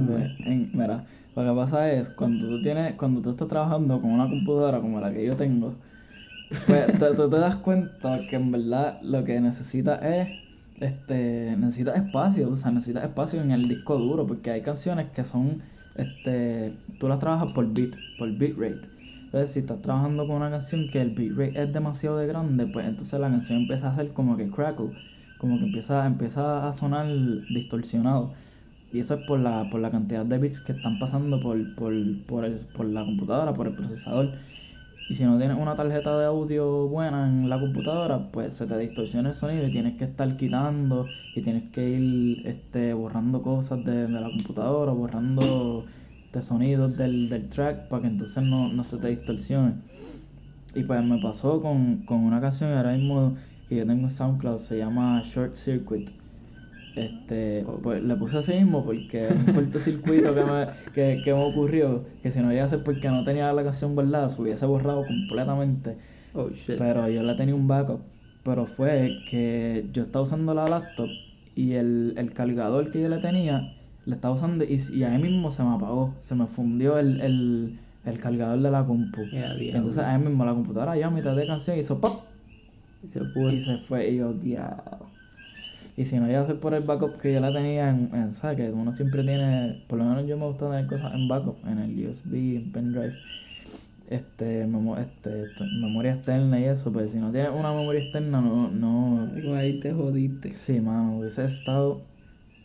mira, 0.74 1.04
lo 1.36 1.42
que 1.44 1.52
pasa 1.52 1.92
es 1.92 2.10
cuando 2.10 2.48
tú 2.48 2.60
tienes, 2.60 2.94
cuando 2.94 3.22
tú 3.22 3.30
estás 3.30 3.46
trabajando 3.46 4.00
con 4.00 4.10
una 4.10 4.28
computadora 4.28 4.80
como 4.80 5.00
la 5.00 5.12
que 5.12 5.24
yo 5.24 5.36
tengo, 5.36 5.74
pues 6.66 6.98
tú, 6.98 7.04
tú 7.14 7.30
te 7.30 7.36
das 7.36 7.54
cuenta 7.54 8.18
que 8.28 8.34
en 8.34 8.50
verdad 8.50 9.00
lo 9.02 9.22
que 9.22 9.40
necesitas 9.40 10.02
es, 10.02 10.28
este, 10.80 11.54
necesitas 11.56 11.96
espacio, 11.96 12.50
o 12.50 12.56
sea, 12.56 12.72
necesitas 12.72 13.04
espacio 13.04 13.40
en 13.40 13.52
el 13.52 13.68
disco 13.68 13.96
duro, 13.96 14.26
porque 14.26 14.50
hay 14.50 14.62
canciones 14.62 15.06
que 15.14 15.22
son, 15.22 15.62
este, 15.94 16.72
tú 16.98 17.06
las 17.06 17.20
trabajas 17.20 17.52
por 17.52 17.72
beat, 17.72 17.94
por 18.18 18.28
beat 18.36 18.56
rate. 18.58 18.88
Entonces, 19.26 19.52
si 19.52 19.60
estás 19.60 19.80
trabajando 19.82 20.26
con 20.26 20.34
una 20.34 20.50
canción 20.50 20.88
que 20.88 21.00
el 21.00 21.10
beat 21.10 21.36
rate 21.36 21.62
es 21.62 21.72
demasiado 21.72 22.18
de 22.18 22.26
grande, 22.26 22.66
pues 22.66 22.88
entonces 22.88 23.20
la 23.20 23.30
canción 23.30 23.60
empieza 23.60 23.86
a 23.86 23.92
hacer 23.92 24.12
como 24.12 24.36
que 24.36 24.50
crackle, 24.50 24.90
como 25.42 25.58
que 25.58 25.64
empieza, 25.64 26.06
empieza 26.06 26.66
a 26.68 26.72
sonar 26.72 27.06
distorsionado. 27.50 28.32
Y 28.92 29.00
eso 29.00 29.14
es 29.14 29.26
por 29.26 29.40
la, 29.40 29.68
por 29.70 29.80
la 29.80 29.90
cantidad 29.90 30.24
de 30.24 30.38
bits 30.38 30.60
que 30.60 30.72
están 30.72 30.98
pasando 30.98 31.40
por, 31.40 31.74
por, 31.74 31.92
por, 32.26 32.44
el, 32.44 32.54
por 32.74 32.86
la 32.86 33.04
computadora, 33.04 33.52
por 33.52 33.66
el 33.66 33.74
procesador. 33.74 34.30
Y 35.10 35.14
si 35.14 35.24
no 35.24 35.36
tienes 35.36 35.58
una 35.58 35.74
tarjeta 35.74 36.16
de 36.16 36.26
audio 36.26 36.86
buena 36.88 37.28
en 37.28 37.50
la 37.50 37.58
computadora, 37.58 38.30
pues 38.30 38.54
se 38.54 38.66
te 38.66 38.78
distorsiona 38.78 39.30
el 39.30 39.34
sonido 39.34 39.66
y 39.66 39.72
tienes 39.72 39.98
que 39.98 40.04
estar 40.04 40.34
quitando 40.36 41.06
y 41.34 41.42
tienes 41.42 41.70
que 41.72 41.90
ir 41.90 42.46
este, 42.46 42.94
borrando 42.94 43.42
cosas 43.42 43.84
de, 43.84 44.06
de 44.06 44.20
la 44.20 44.28
computadora, 44.28 44.92
borrando 44.92 45.84
de 46.32 46.40
sonidos 46.40 46.96
del, 46.96 47.28
del 47.28 47.48
track 47.48 47.88
para 47.88 48.02
que 48.02 48.08
entonces 48.08 48.42
no, 48.44 48.72
no 48.72 48.84
se 48.84 48.98
te 48.98 49.08
distorsione. 49.08 49.74
Y 50.74 50.84
pues 50.84 51.04
me 51.04 51.20
pasó 51.20 51.60
con, 51.60 52.04
con 52.06 52.20
una 52.20 52.40
canción 52.40 52.70
que 52.70 52.76
ahora 52.76 52.92
mismo 52.92 53.34
que 53.72 53.78
yo 53.78 53.86
tengo 53.86 54.02
en 54.04 54.10
SoundCloud, 54.10 54.58
se 54.58 54.78
llama 54.78 55.22
Short 55.24 55.54
Circuit. 55.54 56.10
Este, 56.94 57.64
pues 57.82 58.02
le 58.02 58.14
puse 58.16 58.36
así 58.36 58.52
mismo 58.52 58.84
porque 58.84 59.26
un 59.28 59.54
cortocircuito 59.54 60.34
que 60.34 60.44
me, 60.44 60.66
que, 60.92 61.22
que 61.24 61.32
me 61.32 61.40
ocurrió, 61.40 62.04
que 62.22 62.30
si 62.30 62.40
no 62.40 62.50
llega 62.50 62.64
a 62.64 62.68
ser 62.68 62.84
porque 62.84 63.08
no 63.08 63.24
tenía 63.24 63.50
la 63.52 63.64
canción 63.64 63.94
guardada, 63.94 64.28
se 64.28 64.42
hubiese 64.42 64.66
borrado 64.66 65.06
completamente. 65.06 65.96
Oh 66.34 66.50
shit. 66.50 66.76
Pero 66.76 67.08
yo 67.08 67.22
le 67.22 67.34
tenía 67.34 67.54
un 67.54 67.66
backup. 67.66 68.00
Pero 68.44 68.66
fue 68.66 69.20
que 69.30 69.86
yo 69.92 70.02
estaba 70.02 70.24
usando 70.24 70.52
la 70.52 70.66
laptop 70.66 71.08
y 71.54 71.72
el, 71.72 72.14
el 72.18 72.32
cargador 72.34 72.90
que 72.90 73.00
yo 73.00 73.08
le 73.08 73.18
tenía, 73.18 73.72
le 74.04 74.14
estaba 74.16 74.34
usando 74.34 74.64
y, 74.64 74.78
y 74.92 75.04
ahí 75.04 75.22
mismo 75.22 75.50
se 75.50 75.62
me 75.62 75.74
apagó. 75.74 76.14
Se 76.18 76.34
me 76.34 76.46
fundió 76.46 76.98
el, 76.98 77.20
el, 77.22 77.78
el 78.04 78.20
cargador 78.20 78.60
de 78.60 78.70
la 78.70 78.84
compu. 78.84 79.22
Ya, 79.32 79.54
diablo. 79.54 79.78
Entonces 79.78 80.02
ahí 80.02 80.20
mismo 80.20 80.44
la 80.44 80.52
computadora 80.52 80.94
ya 80.96 81.06
a 81.06 81.10
mitad 81.10 81.34
de 81.34 81.46
canción 81.46 81.78
hizo 81.78 82.00
pop 82.00 82.31
se 83.08 83.20
fue. 83.24 83.54
y 83.54 83.60
se 83.60 83.78
fue 83.78 84.10
y 84.10 84.16
yo, 84.18 84.32
diablo. 84.32 85.06
Y 85.96 86.04
si 86.04 86.18
no 86.18 86.30
iba 86.30 86.40
a 86.40 86.46
ser 86.46 86.58
por 86.58 86.74
el 86.74 86.82
backup 86.82 87.18
que 87.18 87.32
yo 87.32 87.40
la 87.40 87.52
tenía 87.52 87.90
en, 87.90 88.10
en 88.14 88.34
¿sabes? 88.34 88.56
Que 88.56 88.70
uno 88.70 88.92
siempre 88.92 89.22
tiene, 89.24 89.82
por 89.88 89.98
lo 89.98 90.04
menos 90.04 90.26
yo 90.26 90.36
me 90.38 90.46
gusta 90.46 90.70
tener 90.70 90.86
cosas 90.86 91.14
en 91.14 91.28
backup, 91.28 91.56
en 91.66 91.78
el 91.78 92.06
USB, 92.08 92.56
en 92.56 92.72
pendrive, 92.72 93.14
este, 94.08 94.66
memo- 94.66 94.98
este, 94.98 95.46
memoria 95.80 96.14
externa 96.14 96.60
y 96.60 96.64
eso, 96.64 96.92
pues 96.92 97.10
si 97.12 97.18
no 97.18 97.30
tienes 97.32 97.50
una 97.52 97.72
memoria 97.72 98.02
externa, 98.02 98.40
no, 98.40 98.68
no, 98.70 99.54
ahí 99.56 99.80
te 99.80 99.92
jodiste. 99.92 100.52
sí, 100.54 100.80
mano, 100.80 101.18
hubiese 101.18 101.44
estado, 101.44 102.00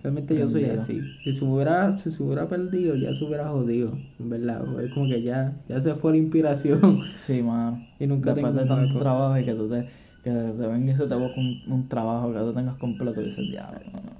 Realmente 0.04 0.36
yo 0.38 0.48
soy 0.50 0.66
así. 0.66 1.02
Si 1.24 1.34
se 1.34 1.44
hubiera, 1.44 1.98
si 1.98 2.12
se 2.12 2.24
hubiera 2.24 2.48
perdido, 2.48 2.96
ya 2.96 3.14
se 3.14 3.24
hubiera 3.26 3.48
jodido. 3.50 3.98
En 4.20 4.30
verdad. 4.30 4.64
Es 4.84 4.94
como 4.94 5.08
que 5.08 5.22
ya, 5.22 5.54
ya 5.68 5.82
se 5.82 5.96
fue 5.96 6.12
la 6.12 6.18
inspiración. 6.20 7.04
sí, 7.16 7.42
mano, 7.42 7.86
y 8.00 8.08
nunca 8.08 8.34
después 8.34 8.54
de 8.54 8.66
tanto 8.66 8.76
backup. 8.76 9.00
trabajo 9.00 9.38
y 9.40 9.46
que 9.46 9.54
tú 9.54 9.68
te, 9.70 9.88
que 10.28 10.34
te 10.58 10.68
venga 10.68 10.92
y 10.92 10.96
se 10.96 11.08
te 11.08 11.16
busca 11.16 11.40
un, 11.40 11.62
un 11.68 11.88
trabajo 11.88 12.34
que 12.34 12.40
tú 12.40 12.54
tengas 12.54 12.76
completo 12.76 13.22
y 13.22 13.26
dices, 13.26 13.50
diablo, 13.50 13.80
no, 13.94 14.02
no. 14.02 14.18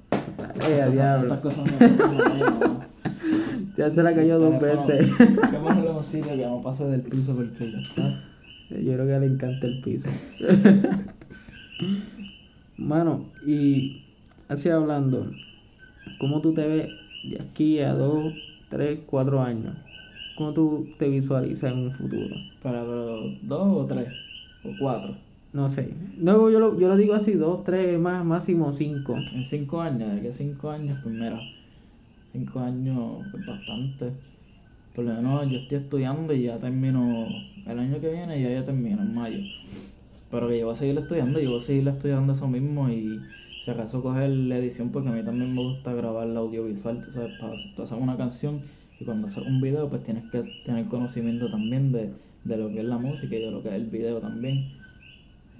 Eh, 0.66 0.90
diablo. 0.90 1.34
Estas 1.34 1.40
cosas 1.40 1.66
no. 1.66 2.80
Ya 3.76 3.90
se 3.92 4.02
la 4.02 4.12
cayó 4.12 4.40
dos 4.40 4.60
veces. 4.60 5.14
¿Qué 5.18 5.58
más 5.58 5.80
le 5.80 6.02
sitio 6.02 6.36
que 6.36 6.44
no 6.44 6.60
pase 6.62 6.84
del 6.86 7.02
piso 7.02 7.36
porque 7.36 7.70
ya 7.70 7.78
está? 7.78 8.24
Yo 8.70 8.92
creo 8.94 9.06
que 9.06 9.20
le 9.20 9.26
encanta 9.26 9.68
el 9.68 9.80
piso. 9.80 10.08
Mano, 12.76 13.26
y 13.46 14.02
así 14.48 14.68
hablando, 14.68 15.30
¿cómo 16.18 16.40
tú 16.40 16.54
te 16.54 16.66
ves 16.66 16.88
de 17.30 17.40
aquí 17.40 17.78
a 17.78 17.92
dos, 17.92 18.34
tres, 18.68 18.98
cuatro 19.06 19.40
años? 19.40 19.76
¿Cómo 20.36 20.52
tú 20.52 20.88
te 20.98 21.08
visualizas 21.08 21.72
en 21.72 21.78
un 21.78 21.92
futuro? 21.92 22.34
Para, 22.60 22.80
pero 22.80 23.30
dos 23.42 23.76
o 23.76 23.86
tres 23.86 24.08
o 24.64 24.70
cuatro. 24.78 25.27
No 25.52 25.68
sé. 25.68 25.94
No, 26.18 26.50
yo 26.50 26.60
lo, 26.60 26.78
yo 26.78 26.88
lo 26.88 26.96
digo 26.96 27.14
así, 27.14 27.32
dos, 27.32 27.64
tres, 27.64 27.98
más, 27.98 28.24
máximo 28.24 28.72
cinco. 28.72 29.16
En 29.16 29.44
cinco 29.44 29.80
años, 29.80 30.14
de 30.14 30.20
que 30.20 30.32
cinco 30.32 30.70
años, 30.70 30.98
pues 31.02 31.14
mira, 31.14 31.40
cinco 32.32 32.60
años 32.60 33.26
es 33.34 33.46
bastante. 33.46 34.12
Por 34.94 35.04
lo 35.04 35.14
menos 35.14 35.50
yo 35.50 35.58
estoy 35.58 35.78
estudiando 35.78 36.34
y 36.34 36.42
ya 36.42 36.58
termino, 36.58 37.26
el 37.66 37.78
año 37.78 37.98
que 37.98 38.12
viene 38.12 38.42
ya 38.42 38.50
ya 38.50 38.64
termino, 38.64 39.02
en 39.02 39.14
mayo. 39.14 39.38
Pero 40.30 40.48
que 40.48 40.58
yo 40.58 40.66
voy 40.66 40.74
a 40.74 40.76
seguir 40.76 40.98
estudiando, 40.98 41.40
yo 41.40 41.50
voy 41.50 41.60
a 41.60 41.62
seguir 41.62 41.88
estudiando 41.88 42.32
eso 42.34 42.46
mismo 42.48 42.90
y 42.90 43.20
si 43.64 43.70
acaso 43.70 44.02
coger 44.02 44.28
la 44.28 44.58
edición, 44.58 44.90
porque 44.90 45.08
a 45.08 45.12
mí 45.12 45.22
también 45.22 45.54
me 45.54 45.62
gusta 45.62 45.94
grabar 45.94 46.26
la 46.26 46.40
audiovisual, 46.40 47.02
tú 47.04 47.12
sabes, 47.12 47.38
para 47.38 47.54
hacer 47.54 47.98
una 47.98 48.16
canción 48.16 48.60
y 49.00 49.04
cuando 49.04 49.28
haces 49.28 49.46
un 49.46 49.60
video, 49.60 49.88
pues 49.88 50.02
tienes 50.02 50.24
que 50.30 50.42
tener 50.64 50.86
conocimiento 50.86 51.48
también 51.48 51.92
de, 51.92 52.10
de 52.44 52.56
lo 52.56 52.68
que 52.68 52.80
es 52.80 52.84
la 52.84 52.98
música 52.98 53.36
y 53.36 53.40
de 53.40 53.50
lo 53.50 53.62
que 53.62 53.68
es 53.68 53.74
el 53.76 53.86
video 53.86 54.18
también. 54.18 54.77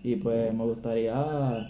Y 0.03 0.17
pues 0.17 0.55
me 0.55 0.65
gustaría 0.65 1.69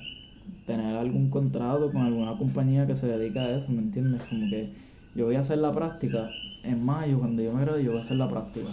tener 0.66 0.96
algún 0.96 1.30
contrato 1.30 1.90
con 1.90 2.02
alguna 2.02 2.36
compañía 2.36 2.86
que 2.86 2.94
se 2.94 3.06
dedica 3.06 3.40
a 3.40 3.56
eso, 3.56 3.72
¿me 3.72 3.78
entiendes? 3.78 4.22
Como 4.24 4.48
que 4.48 4.70
yo 5.14 5.26
voy 5.26 5.36
a 5.36 5.40
hacer 5.40 5.58
la 5.58 5.72
práctica 5.72 6.30
en 6.62 6.84
mayo, 6.84 7.18
cuando 7.18 7.42
yo 7.42 7.52
me 7.52 7.62
gradúe, 7.62 7.82
yo 7.82 7.90
voy 7.92 8.00
a 8.00 8.02
hacer 8.02 8.16
la 8.16 8.28
práctica. 8.28 8.68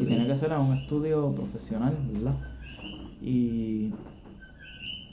Y 0.00 0.04
tiene 0.04 0.26
que 0.26 0.36
ser 0.36 0.52
a 0.52 0.60
un 0.60 0.74
estudio 0.74 1.32
profesional, 1.32 1.96
¿verdad? 2.12 2.34
Y 3.20 3.90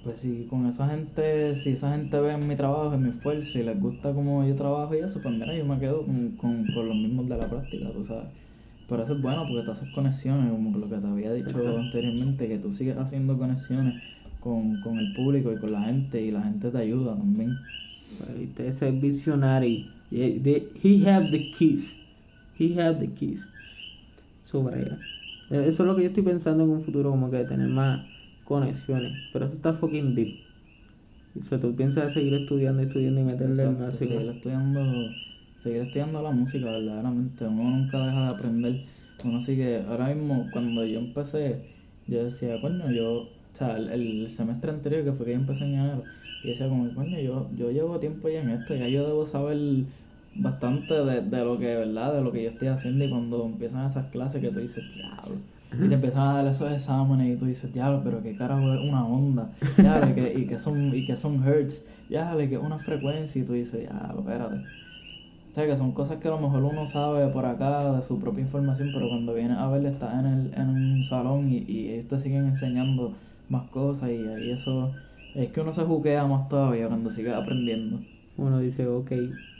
pues 0.03 0.19
si 0.19 0.45
con 0.49 0.65
esa 0.67 0.87
gente, 0.87 1.55
si 1.55 1.71
esa 1.71 1.91
gente 1.91 2.19
ve 2.19 2.37
mi 2.37 2.55
trabajo, 2.55 2.93
en 2.93 3.03
mi 3.03 3.09
esfuerzo 3.09 3.59
y 3.59 3.63
les 3.63 3.79
gusta 3.79 4.13
cómo 4.13 4.45
yo 4.45 4.55
trabajo 4.55 4.95
y 4.95 4.99
eso, 4.99 5.19
pues 5.21 5.33
mira, 5.33 5.53
yo 5.53 5.65
me 5.65 5.79
quedo 5.79 6.05
con, 6.05 6.31
con, 6.31 6.65
con 6.67 6.87
los 6.87 6.95
mismos 6.95 7.27
de 7.27 7.37
la 7.37 7.49
práctica, 7.49 7.89
tú 7.91 8.03
sabes. 8.03 8.27
Pero 8.89 9.03
eso 9.03 9.13
es 9.13 9.21
bueno 9.21 9.45
porque 9.47 9.63
te 9.63 9.71
haces 9.71 9.89
conexiones, 9.93 10.49
como 10.51 10.75
lo 10.77 10.89
que 10.89 10.97
te 10.97 11.07
había 11.07 11.31
dicho 11.33 11.49
anteriormente, 11.79 12.47
que 12.47 12.57
tú 12.57 12.71
sigues 12.71 12.97
haciendo 12.97 13.37
conexiones 13.37 14.01
con, 14.39 14.81
con 14.81 14.97
el 14.97 15.13
público 15.13 15.51
y 15.53 15.57
con 15.57 15.71
la 15.71 15.83
gente 15.83 16.21
y 16.21 16.31
la 16.31 16.41
gente 16.41 16.71
te 16.71 16.77
ayuda 16.77 17.15
también. 17.15 17.55
Este, 18.41 18.67
Ese 18.67 18.89
es 18.89 18.99
visionario. 19.01 19.85
They- 20.09 20.67
He 20.83 21.07
have 21.09 21.29
the 21.29 21.51
keys. 21.51 21.97
He 22.57 22.73
have 22.81 22.95
the 22.99 23.13
keys. 23.13 23.45
Sobre 24.45 24.81
ella. 24.81 24.97
Eh, 25.51 25.65
Eso 25.67 25.83
es 25.83 25.87
lo 25.87 25.95
que 25.95 26.01
yo 26.03 26.07
estoy 26.07 26.23
pensando 26.23 26.63
en 26.63 26.71
un 26.71 26.81
futuro, 26.81 27.11
como 27.11 27.29
que 27.29 27.43
tener 27.43 27.67
más 27.67 28.05
conexiones. 28.45 29.13
Pero 29.31 29.45
eso 29.45 29.53
está 29.55 29.73
fucking 29.73 30.15
deep. 30.15 30.35
O 31.39 31.43
sea, 31.43 31.59
tú 31.59 31.75
piensas 31.75 32.11
seguir 32.11 32.33
estudiando, 32.33 32.81
estudiando 32.81 33.21
y 33.21 33.23
meterle 33.23 33.69
más. 33.69 33.93
seguir 33.93 34.21
estudiando, 34.21 34.81
seguir 35.63 35.81
estudiando 35.81 36.21
la 36.21 36.31
música, 36.31 36.65
verdaderamente. 36.65 37.45
Uno 37.45 37.63
nunca 37.63 38.05
deja 38.05 38.21
de 38.21 38.27
aprender. 38.27 38.85
Uno 39.23 39.41
sigue, 39.41 39.83
ahora 39.87 40.07
mismo, 40.13 40.47
cuando 40.51 40.85
yo 40.85 40.99
empecé, 40.99 41.61
yo 42.07 42.23
decía, 42.23 42.59
coño, 42.61 42.89
yo, 42.91 43.21
o 43.21 43.29
sea, 43.53 43.77
el, 43.77 44.29
semestre 44.31 44.71
anterior 44.71 45.03
que 45.03 45.11
fue 45.11 45.25
que 45.25 45.33
yo 45.33 45.39
empecé 45.39 45.65
en 45.65 45.73
enero, 45.75 46.03
y 46.43 46.49
decía 46.49 46.69
como, 46.69 46.89
coño, 46.93 47.19
yo, 47.19 47.49
yo 47.55 47.71
llevo 47.71 47.99
tiempo 47.99 48.29
ya 48.29 48.41
en 48.41 48.51
esto, 48.51 48.75
ya 48.75 48.87
yo 48.87 49.05
debo 49.05 49.25
saber 49.25 49.57
bastante 50.35 50.93
de, 50.93 51.21
de 51.21 51.43
lo 51.43 51.59
que, 51.59 51.75
¿verdad? 51.75 52.13
De 52.13 52.21
lo 52.21 52.31
que 52.31 52.43
yo 52.43 52.49
estoy 52.49 52.69
haciendo 52.69 53.03
y 53.03 53.09
cuando 53.09 53.45
empiezan 53.45 53.89
esas 53.89 54.07
clases 54.07 54.41
que 54.41 54.49
tú 54.49 54.59
dices, 54.59 54.83
diablo. 54.93 55.35
Y 55.71 55.87
te 55.87 55.93
empiezan 55.93 56.27
a 56.27 56.33
dar 56.35 56.47
esos 56.47 56.71
exámenes 56.71 57.35
y 57.35 57.37
tú 57.37 57.45
dices, 57.45 57.71
diablo, 57.71 58.01
pero 58.03 58.23
qué 58.23 58.35
carajo 58.35 58.73
es 58.73 58.79
una 58.79 59.05
onda, 59.05 59.51
diablo, 59.77 60.09
y 60.09 60.13
que, 60.13 60.39
y 60.39 60.47
que 60.47 60.57
son, 60.57 60.95
y 60.95 61.05
que 61.05 61.17
son 61.17 61.45
hertz, 61.45 61.85
diablo, 62.07 62.41
y 62.41 62.47
que 62.47 62.55
es 62.55 62.61
una 62.61 62.79
frecuencia, 62.79 63.41
y 63.41 63.45
tú 63.45 63.53
dices, 63.53 63.81
diablo, 63.81 64.21
espérate. 64.21 64.63
O 65.51 65.55
sea, 65.55 65.65
que 65.65 65.75
son 65.77 65.91
cosas 65.93 66.17
que 66.19 66.27
a 66.27 66.31
lo 66.31 66.39
mejor 66.39 66.63
uno 66.63 66.85
sabe 66.85 67.27
por 67.29 67.45
acá 67.45 67.91
de 67.93 68.01
su 68.01 68.19
propia 68.19 68.41
información, 68.43 68.91
pero 68.93 69.09
cuando 69.09 69.33
vienes 69.33 69.57
a 69.57 69.67
ver, 69.69 69.85
estás 69.85 70.19
en, 70.19 70.25
el, 70.25 70.53
en 70.53 70.69
un 70.69 71.03
salón 71.03 71.49
y, 71.51 71.57
y 71.67 71.89
ellos 71.89 72.07
te 72.07 72.19
siguen 72.19 72.45
enseñando 72.47 73.13
más 73.49 73.69
cosas 73.69 74.09
y 74.11 74.27
ahí 74.27 74.51
eso 74.51 74.91
es 75.33 75.49
que 75.51 75.61
uno 75.61 75.73
se 75.73 75.83
juquea 75.83 76.25
más 76.25 76.47
todavía 76.49 76.87
cuando 76.87 77.09
sigue 77.11 77.33
aprendiendo. 77.33 77.99
Uno 78.37 78.59
dice, 78.59 78.87
ok. 78.87 79.11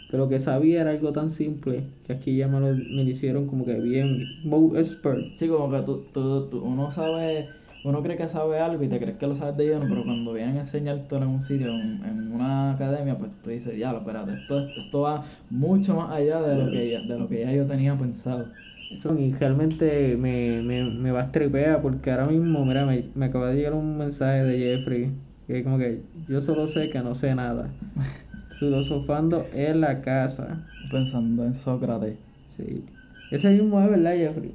Pero 0.10 0.24
lo 0.24 0.30
que 0.30 0.40
sabía 0.40 0.82
era 0.82 0.92
algo 0.92 1.12
tan 1.12 1.30
simple 1.30 1.84
que 2.08 2.14
aquí 2.14 2.36
ya 2.36 2.48
me 2.48 2.60
lo, 2.60 2.68
me 2.76 3.04
lo 3.04 3.10
hicieron 3.10 3.48
como 3.48 3.66
que 3.66 3.76
bien. 3.80 4.38
Expert. 4.76 5.34
Sí, 5.36 5.48
como 5.48 5.70
que 5.70 5.82
tú, 5.86 6.06
tú, 6.14 6.48
tú- 6.50 6.62
uno 6.64 6.90
sabe, 6.92 7.50
uno 7.84 8.04
cree 8.04 8.18
que 8.18 8.28
sabe 8.28 8.60
algo 8.60 8.84
y 8.84 8.88
te 8.88 9.00
crees 9.00 9.18
que 9.18 9.28
lo 9.28 9.36
sabes 9.36 9.58
de 9.58 9.68
lleno, 9.68 9.86
pero 9.88 10.04
cuando 10.04 10.34
vienen 10.34 10.58
a 10.58 10.60
enseñarte 10.62 11.16
en 11.16 11.24
un 11.24 11.40
sitio, 11.40 11.70
en, 11.70 12.04
en 12.04 12.32
una 12.32 12.74
academia, 12.74 13.18
pues 13.18 13.32
tú 13.42 13.50
dices, 13.50 13.78
ya, 13.78 13.92
espérate, 13.92 14.34
esto, 14.34 14.68
esto 14.78 15.02
va 15.02 15.24
mucho 15.50 15.96
más 15.96 16.12
allá 16.12 16.42
de 16.42 16.56
lo 16.56 16.70
que 16.72 16.92
ya, 16.92 17.02
de 17.02 17.20
lo 17.20 17.28
que 17.28 17.42
ya 17.42 17.52
yo 17.54 17.66
tenía 17.66 17.96
pensado. 17.98 18.48
Eso, 18.92 19.18
y 19.18 19.32
realmente 19.34 20.18
me, 20.18 20.62
me, 20.64 20.84
me 20.84 21.12
va 21.12 21.22
a 21.22 21.24
estripear 21.26 21.82
porque 21.82 22.12
ahora 22.12 22.26
mismo, 22.26 22.66
mira, 22.66 22.86
me, 22.86 23.06
me 23.16 23.26
acaba 23.28 23.50
de 23.50 23.58
llegar 23.58 23.74
un 23.74 23.98
mensaje 23.98 24.44
de 24.44 24.58
Jeffrey 24.58 25.12
que 25.50 25.64
como 25.64 25.80
que 25.80 26.04
yo 26.28 26.42
solo 26.42 26.68
sé 26.68 26.90
que 26.92 27.00
no 27.00 27.16
sé 27.16 27.34
nada. 27.34 27.72
Filosofando 28.60 29.48
en 29.54 29.82
la 29.82 30.02
casa. 30.02 30.68
Pensando 30.92 31.44
en 31.44 31.56
Sócrates. 31.56 32.18
Sí. 32.56 32.84
Ese 33.32 33.50
mismo 33.50 33.82
es, 33.82 33.90
¿verdad, 33.90 34.14
Jeffrey? 34.16 34.54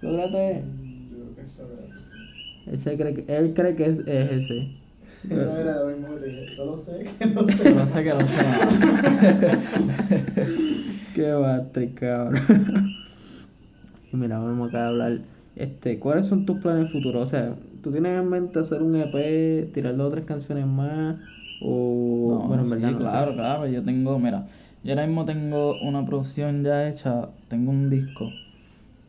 Sócrates. 0.00 0.64
Yo 1.10 1.16
creo 1.18 1.34
que 1.34 1.40
es 1.40 1.50
Sócrates. 1.50 2.01
Ese 2.66 2.96
cree 2.96 3.14
que, 3.14 3.36
él 3.36 3.52
cree 3.54 3.74
que 3.74 3.86
es, 3.86 3.98
es 4.00 4.30
ese. 4.32 4.68
Pero 5.28 5.56
era 5.56 5.80
lo 5.82 5.86
mismo 5.88 6.14
que 6.14 6.20
te 6.20 6.26
dije. 6.26 6.54
Solo 6.56 6.76
sé 6.78 7.04
que 7.18 7.26
no 7.26 7.42
sé. 7.48 7.74
No 7.74 7.86
sé 7.86 8.04
que 8.04 8.10
no 8.14 8.20
sé 8.20 8.42
nada. 8.42 9.58
Qué 11.14 11.32
bate, 11.32 11.92
cabrón. 11.94 12.94
y 14.12 14.16
mira, 14.16 14.38
vamos 14.38 14.68
acá 14.68 14.84
a 14.84 14.88
hablar. 14.88 15.18
Este, 15.54 15.98
¿cuáles 15.98 16.26
son 16.26 16.46
tus 16.46 16.58
planes 16.58 16.90
futuros? 16.90 17.26
O 17.26 17.30
sea, 17.30 17.54
¿tú 17.82 17.92
tienes 17.92 18.18
en 18.18 18.28
mente 18.28 18.58
hacer 18.58 18.82
un 18.82 18.96
EP, 18.96 19.70
tirar 19.72 19.96
dos 19.96 20.08
o 20.08 20.10
tres 20.10 20.24
canciones 20.24 20.66
más? 20.66 21.16
O, 21.60 22.38
No, 22.40 22.48
bueno, 22.48 22.62
en 22.62 22.68
sí, 22.70 22.74
no 22.80 22.90
sé. 22.90 22.96
claro, 22.96 23.34
claro. 23.34 23.66
Yo 23.66 23.82
tengo, 23.82 24.18
mira, 24.18 24.46
yo 24.82 24.92
ahora 24.92 25.06
mismo 25.06 25.24
tengo 25.24 25.78
una 25.82 26.04
producción 26.04 26.64
ya 26.64 26.88
hecha, 26.88 27.28
tengo 27.48 27.70
un 27.70 27.90
disco 27.90 28.32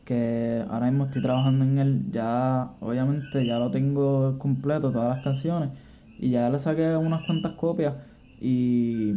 que 0.04 0.64
ahora 0.68 0.90
mismo 0.90 1.04
estoy 1.06 1.22
trabajando 1.22 1.64
en 1.64 1.78
él. 1.78 2.02
Ya, 2.12 2.70
obviamente, 2.80 3.44
ya 3.46 3.58
lo 3.58 3.70
tengo 3.70 4.38
completo, 4.38 4.90
todas 4.90 5.08
las 5.08 5.24
canciones, 5.24 5.70
y 6.18 6.30
ya 6.30 6.50
le 6.50 6.58
saqué 6.58 6.96
unas 6.96 7.22
cuantas 7.24 7.52
copias 7.52 7.94
y 8.40 9.14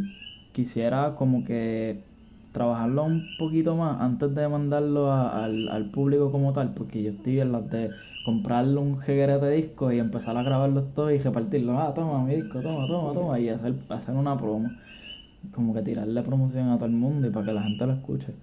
quisiera 0.52 1.14
como 1.14 1.44
que 1.44 2.02
trabajarlo 2.52 3.04
un 3.04 3.24
poquito 3.38 3.76
más 3.76 4.00
antes 4.00 4.34
de 4.34 4.48
mandarlo 4.48 5.12
al, 5.12 5.68
al 5.68 5.90
público 5.90 6.32
como 6.32 6.52
tal, 6.52 6.74
porque 6.74 7.02
yo 7.02 7.10
estoy 7.10 7.40
en 7.40 7.52
las 7.52 7.70
de 7.70 7.90
comprarle 8.24 8.78
un 8.78 8.98
jeguerete 8.98 9.46
de 9.46 9.56
discos 9.56 9.94
y 9.94 9.98
empezar 9.98 10.36
a 10.36 10.42
grabarlos 10.42 10.92
todos 10.94 11.12
y 11.12 11.18
repartirlos. 11.18 11.76
Ah, 11.78 11.92
toma 11.94 12.24
mi 12.24 12.34
disco, 12.34 12.60
toma, 12.60 12.86
toma, 12.86 13.12
toma, 13.12 13.40
y 13.40 13.48
hacer, 13.48 13.74
hacer 13.88 14.14
una 14.14 14.36
promo. 14.36 14.70
Como 15.52 15.72
que 15.72 15.82
tirarle 15.82 16.22
promoción 16.22 16.68
a 16.70 16.76
todo 16.76 16.86
el 16.86 16.92
mundo 16.92 17.26
y 17.26 17.30
para 17.30 17.46
que 17.46 17.52
la 17.52 17.62
gente 17.62 17.86
lo 17.86 17.92
escuche. 17.92 18.34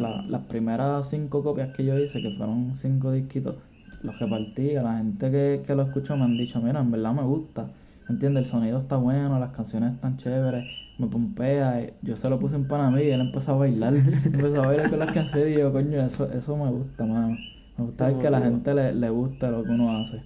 La- 0.00 0.22
las 0.28 0.42
primeras 0.42 1.08
cinco 1.08 1.42
copias 1.42 1.74
que 1.74 1.84
yo 1.84 1.98
hice, 1.98 2.20
que 2.22 2.30
fueron 2.32 2.74
cinco 2.76 3.12
disquitos, 3.12 3.54
los 4.02 4.18
repartí. 4.18 4.76
A 4.76 4.82
la 4.82 4.98
gente 4.98 5.30
que, 5.30 5.62
que 5.66 5.74
lo 5.74 5.82
escuchó 5.82 6.16
me 6.16 6.24
han 6.24 6.36
dicho, 6.36 6.60
mira, 6.60 6.80
en 6.80 6.90
verdad 6.90 7.12
me 7.14 7.22
gusta. 7.22 7.68
¿Entiendes? 8.08 8.44
El 8.44 8.50
sonido 8.50 8.78
está 8.78 8.96
bueno, 8.96 9.38
las 9.40 9.50
canciones 9.50 9.92
están 9.94 10.16
chéveres, 10.16 10.64
me 10.98 11.06
pompea. 11.08 11.82
y 11.82 11.92
Yo 12.02 12.14
se 12.16 12.30
lo 12.30 12.38
puse 12.38 12.54
en 12.56 12.68
Panamá 12.68 13.02
y 13.02 13.10
él 13.10 13.20
empezó 13.20 13.54
a 13.54 13.56
bailar. 13.58 13.94
empezó 14.24 14.62
a 14.62 14.66
bailar 14.68 14.90
con 14.90 14.98
las 15.00 15.10
canciones 15.12 15.56
y 15.56 15.58
yo, 15.58 15.72
coño, 15.72 16.00
eso, 16.02 16.30
eso 16.32 16.56
me 16.56 16.70
gusta, 16.70 17.04
mano. 17.04 17.36
Me 17.78 17.84
gusta 17.84 18.06
ver 18.06 18.18
que 18.18 18.26
a 18.28 18.30
la 18.30 18.40
gente 18.40 18.74
le, 18.74 18.94
le 18.94 19.10
gusta 19.10 19.50
lo 19.50 19.64
que 19.64 19.70
uno 19.70 19.96
hace. 19.98 20.22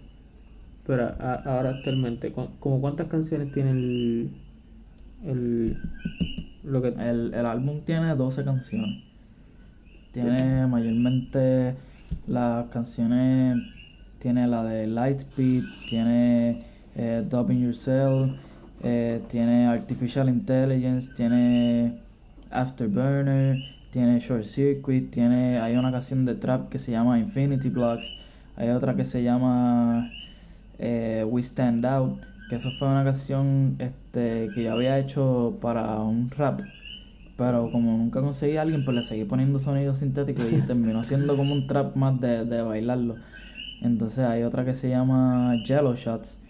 Pero 0.87 1.05
a- 1.05 1.43
ahora 1.47 1.71
actualmente, 1.71 2.33
¿cu- 2.33 2.49
como 2.61 2.81
cuántas 2.81 3.07
canciones 3.07 3.51
tiene 3.53 3.71
el. 3.71 4.31
el. 5.25 5.77
lo 6.65 6.83
que. 6.83 6.89
El, 6.89 7.33
el 7.35 7.47
álbum 7.47 7.81
tiene 7.85 8.15
12 8.15 8.45
canciones. 8.45 9.05
Tiene 10.13 10.67
mayormente 10.67 11.75
las 12.27 12.67
canciones. 12.69 13.59
Tiene 14.19 14.47
la 14.47 14.63
de 14.65 14.87
Lightspeed, 14.87 15.65
tiene 15.89 16.63
eh, 16.95 17.25
Dubbing 17.29 17.63
Yourself, 17.63 18.33
eh, 18.83 19.23
tiene 19.31 19.67
Artificial 19.67 20.29
Intelligence, 20.29 21.11
tiene 21.15 22.01
Afterburner, 22.51 23.57
tiene 23.91 24.19
Short 24.19 24.45
Circuit, 24.45 25.11
tiene. 25.11 25.59
Hay 25.61 25.77
una 25.77 25.91
canción 25.91 26.25
de 26.25 26.35
trap 26.35 26.69
que 26.69 26.79
se 26.79 26.93
llama 26.93 27.19
Infinity 27.19 27.71
Blocks, 27.71 28.17
hay 28.57 28.69
otra 28.69 28.95
que 28.95 29.05
se 29.05 29.23
llama 29.23 30.11
eh, 30.79 31.25
We 31.27 31.41
Stand 31.43 31.87
Out, 31.87 32.21
que 32.49 32.57
eso 32.57 32.71
fue 32.79 32.89
una 32.89 33.05
canción 33.05 33.77
este, 33.79 34.51
que 34.55 34.65
yo 34.65 34.73
había 34.73 34.99
hecho 34.99 35.57
para 35.63 35.99
un 36.01 36.31
rap, 36.31 36.61
pero 37.41 37.71
como 37.73 37.97
nunca 37.97 38.21
conseguí 38.21 38.59
a 38.59 38.63
alguien, 38.63 38.85
pues 38.85 38.95
le 38.95 39.03
seguí 39.03 39.25
poniendo 39.25 39.59
sonidos 39.59 39.97
sintéticos 39.97 40.45
y 40.53 40.61
terminó 40.61 41.03
siendo 41.11 41.39
como 41.39 41.55
un 41.55 41.67
trap 41.67 41.97
más 41.97 42.21
de, 42.21 42.45
de 42.45 42.61
bailarlo. 42.61 43.17
Entonces 43.81 44.19
hay 44.27 44.43
otra 44.43 44.67
que 44.67 44.75
se 44.75 44.91
llama 44.91 45.57
Jello 45.65 45.95
Shots, 45.97 46.43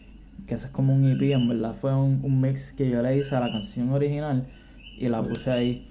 que 0.49 0.55
ese 0.57 0.67
es 0.67 0.73
como 0.73 0.93
un 0.93 1.05
EP, 1.05 1.31
en 1.33 1.47
verdad 1.47 1.75
fue 1.75 1.95
un, 1.95 2.19
un 2.25 2.41
mix 2.41 2.73
que 2.73 2.91
yo 2.91 3.03
le 3.03 3.17
hice 3.17 3.37
a 3.37 3.41
la 3.41 3.53
canción 3.53 3.91
original 3.93 4.47
y 4.99 5.09
la 5.09 5.23
puse 5.23 5.53
ahí. 5.53 5.87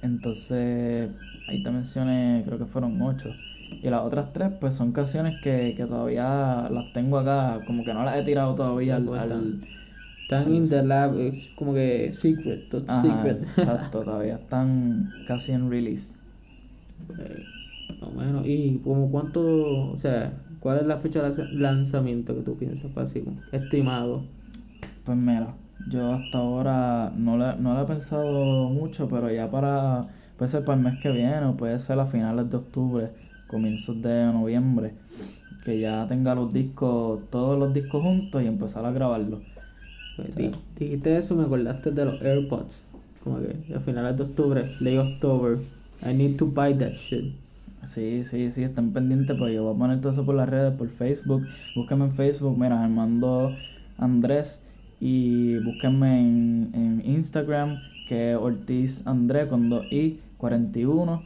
Entonces 0.00 1.10
ahí 1.46 1.62
te 1.62 1.70
mencioné, 1.70 2.42
creo 2.46 2.56
que 2.56 2.64
fueron 2.64 3.02
ocho. 3.02 3.34
Y 3.82 3.90
las 3.90 4.00
otras 4.00 4.32
tres, 4.32 4.50
pues 4.58 4.74
son 4.74 4.92
canciones 4.92 5.42
que, 5.42 5.74
que 5.76 5.84
todavía 5.84 6.70
las 6.70 6.90
tengo 6.94 7.18
acá, 7.18 7.60
como 7.66 7.84
que 7.84 7.92
no 7.92 8.02
las 8.02 8.16
he 8.16 8.22
tirado 8.22 8.54
todavía 8.54 8.96
al... 8.96 9.14
al- 9.14 9.60
Están 10.30 10.54
in 10.54 10.68
the 10.68 10.82
lab, 10.82 11.18
es 11.18 11.48
como 11.56 11.72
que 11.72 12.12
secret, 12.12 12.68
top 12.68 12.84
Ajá, 12.86 13.00
secret. 13.00 13.42
exacto, 13.58 14.00
todavía 14.02 14.34
están 14.34 15.10
casi 15.26 15.52
en 15.52 15.70
release. 15.70 16.16
Eh, 17.18 17.44
Más 17.98 18.10
o 18.10 18.12
menos. 18.12 18.46
¿Y 18.46 18.78
como 18.84 19.10
cuánto, 19.10 19.90
o 19.92 19.96
sea, 19.96 20.34
cuál 20.60 20.80
es 20.80 20.86
la 20.86 20.98
fecha 20.98 21.22
de 21.22 21.30
lanza- 21.30 21.50
lanzamiento 21.54 22.34
que 22.34 22.42
tú 22.42 22.56
piensas, 22.58 22.90
para 22.92 23.06
así, 23.06 23.24
estimado? 23.52 24.24
Pues 25.04 25.16
mira, 25.16 25.54
yo 25.88 26.12
hasta 26.12 26.36
ahora 26.36 27.10
no 27.16 27.38
le, 27.38 27.56
no 27.56 27.74
le 27.74 27.84
he 27.84 27.86
pensado 27.86 28.68
mucho, 28.68 29.08
pero 29.08 29.32
ya 29.32 29.50
para, 29.50 30.02
puede 30.36 30.50
ser 30.50 30.62
para 30.62 30.76
el 30.76 30.84
mes 30.84 31.00
que 31.00 31.10
viene 31.10 31.42
o 31.46 31.56
puede 31.56 31.78
ser 31.78 31.98
a 32.00 32.04
finales 32.04 32.50
de 32.50 32.58
octubre, 32.58 33.08
comienzos 33.46 34.02
de 34.02 34.26
noviembre, 34.26 34.92
que 35.64 35.80
ya 35.80 36.06
tenga 36.06 36.34
los 36.34 36.52
discos, 36.52 37.20
todos 37.30 37.58
los 37.58 37.72
discos 37.72 38.02
juntos 38.02 38.42
y 38.42 38.46
empezar 38.46 38.84
a 38.84 38.92
grabarlos. 38.92 39.40
Di- 40.36 40.50
dijiste 40.78 41.16
eso, 41.16 41.34
me 41.36 41.44
acordaste 41.44 41.90
de 41.90 42.04
los 42.04 42.20
AirPods. 42.22 42.82
Como 43.24 43.38
que 43.40 43.74
a 43.74 43.80
finales 43.80 44.16
de 44.16 44.22
octubre, 44.24 44.62
late 44.80 44.98
October. 44.98 45.58
I 46.08 46.14
need 46.14 46.36
to 46.36 46.46
buy 46.46 46.74
that 46.74 46.92
shit. 46.92 47.34
Sí, 47.84 48.24
sí, 48.24 48.50
sí, 48.50 48.62
estén 48.64 48.92
pendientes, 48.92 49.36
pues 49.38 49.54
yo 49.54 49.64
voy 49.64 49.74
a 49.74 49.78
poner 49.78 50.00
todo 50.00 50.12
eso 50.12 50.24
por 50.24 50.34
las 50.34 50.48
redes, 50.48 50.74
por 50.76 50.88
Facebook. 50.90 51.46
Búsquenme 51.76 52.06
en 52.06 52.12
Facebook, 52.12 52.58
mira, 52.58 52.82
Armando 52.82 53.54
Andrés. 53.96 54.62
Y 55.00 55.58
búsquenme 55.58 56.20
en, 56.20 56.70
en 56.74 57.02
Instagram, 57.04 57.78
que 58.08 58.32
es 58.32 58.38
Ortiz 58.38 59.06
Andrés 59.06 59.46
con 59.46 59.70
2i 59.70 60.18
41. 60.38 61.22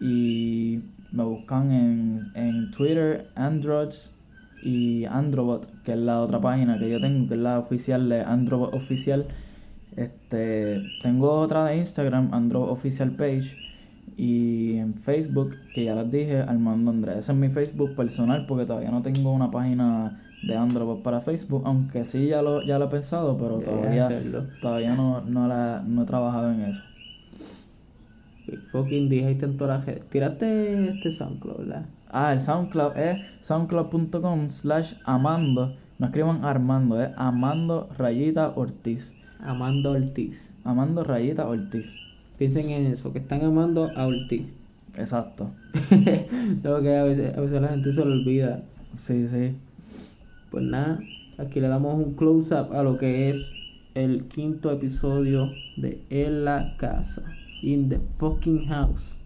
Y 0.00 0.80
me 1.12 1.24
buscan 1.24 1.72
en, 1.72 2.20
en 2.34 2.70
Twitter, 2.70 3.28
Androids 3.34 4.12
y 4.64 5.04
Androbot, 5.04 5.82
que 5.82 5.92
es 5.92 5.98
la 5.98 6.20
otra 6.20 6.40
página 6.40 6.78
que 6.78 6.88
yo 6.88 7.00
tengo, 7.00 7.28
que 7.28 7.34
es 7.34 7.40
la 7.40 7.58
oficial 7.58 8.08
de 8.08 8.22
Androbot 8.22 8.74
Oficial. 8.74 9.26
Este, 9.94 10.82
tengo 11.02 11.32
otra 11.32 11.66
de 11.66 11.76
Instagram, 11.76 12.32
Androbot 12.32 12.70
Official 12.70 13.10
Page. 13.10 13.56
Y 14.16 14.76
en 14.76 14.94
Facebook, 14.94 15.56
que 15.74 15.84
ya 15.84 15.94
les 15.94 16.10
dije, 16.10 16.38
Armando 16.38 16.90
Andrés. 16.90 17.18
Ese 17.18 17.32
es 17.32 17.38
mi 17.38 17.48
Facebook 17.48 17.94
personal 17.94 18.46
porque 18.46 18.64
todavía 18.64 18.90
no 18.90 19.02
tengo 19.02 19.32
una 19.32 19.50
página 19.50 20.22
de 20.46 20.56
Android 20.56 21.02
para 21.02 21.20
Facebook, 21.20 21.62
aunque 21.64 22.04
sí 22.04 22.28
ya 22.28 22.42
lo, 22.42 22.62
ya 22.62 22.78
lo 22.78 22.86
he 22.86 22.88
pensado, 22.88 23.36
pero 23.36 23.58
todavía, 23.58 24.06
hacerlo. 24.06 24.46
todavía 24.60 24.94
no, 24.94 25.20
no, 25.22 25.48
la, 25.48 25.82
no 25.86 26.02
he 26.02 26.06
trabajado 26.06 26.52
en 26.52 26.62
eso. 26.62 26.82
Fucking 28.72 29.10
redes. 29.10 30.08
Tiraste 30.10 30.88
este 30.90 31.12
SoundCloud, 31.12 31.58
¿verdad? 31.58 31.86
Ah, 32.16 32.32
el 32.32 32.40
SoundCloud 32.40 32.96
es 32.96 33.26
soundcloud.com 33.40 34.48
slash 34.48 34.94
amando. 35.04 35.74
No 35.98 36.06
escriban 36.06 36.44
Armando, 36.44 37.02
es 37.02 37.10
Amando 37.16 37.88
Rayita 37.98 38.52
Ortiz. 38.54 39.16
Amando 39.40 39.90
Ortiz. 39.90 40.52
Amando 40.62 41.02
Rayita 41.02 41.48
Ortiz. 41.48 41.96
Piensen 42.38 42.70
en 42.70 42.86
eso, 42.86 43.12
que 43.12 43.18
están 43.18 43.44
amando 43.44 43.90
a 43.96 44.06
Ortiz. 44.06 44.42
Exacto. 44.96 45.50
Lo 46.62 46.80
que 46.82 46.96
a 46.96 47.02
veces, 47.02 47.36
a 47.36 47.40
veces 47.40 47.60
la 47.60 47.68
gente 47.70 47.92
se 47.92 48.04
lo 48.04 48.12
olvida. 48.12 48.62
Sí, 48.94 49.26
sí. 49.26 49.56
Pues 50.52 50.62
nada, 50.62 51.00
aquí 51.36 51.58
le 51.58 51.66
damos 51.66 51.94
un 51.94 52.14
close-up 52.14 52.74
a 52.74 52.84
lo 52.84 52.96
que 52.96 53.30
es 53.30 53.50
el 53.96 54.28
quinto 54.28 54.70
episodio 54.70 55.50
de 55.76 56.00
En 56.10 56.44
la 56.44 56.76
Casa. 56.76 57.24
In 57.60 57.88
the 57.88 57.98
fucking 58.18 58.68
house. 58.68 59.16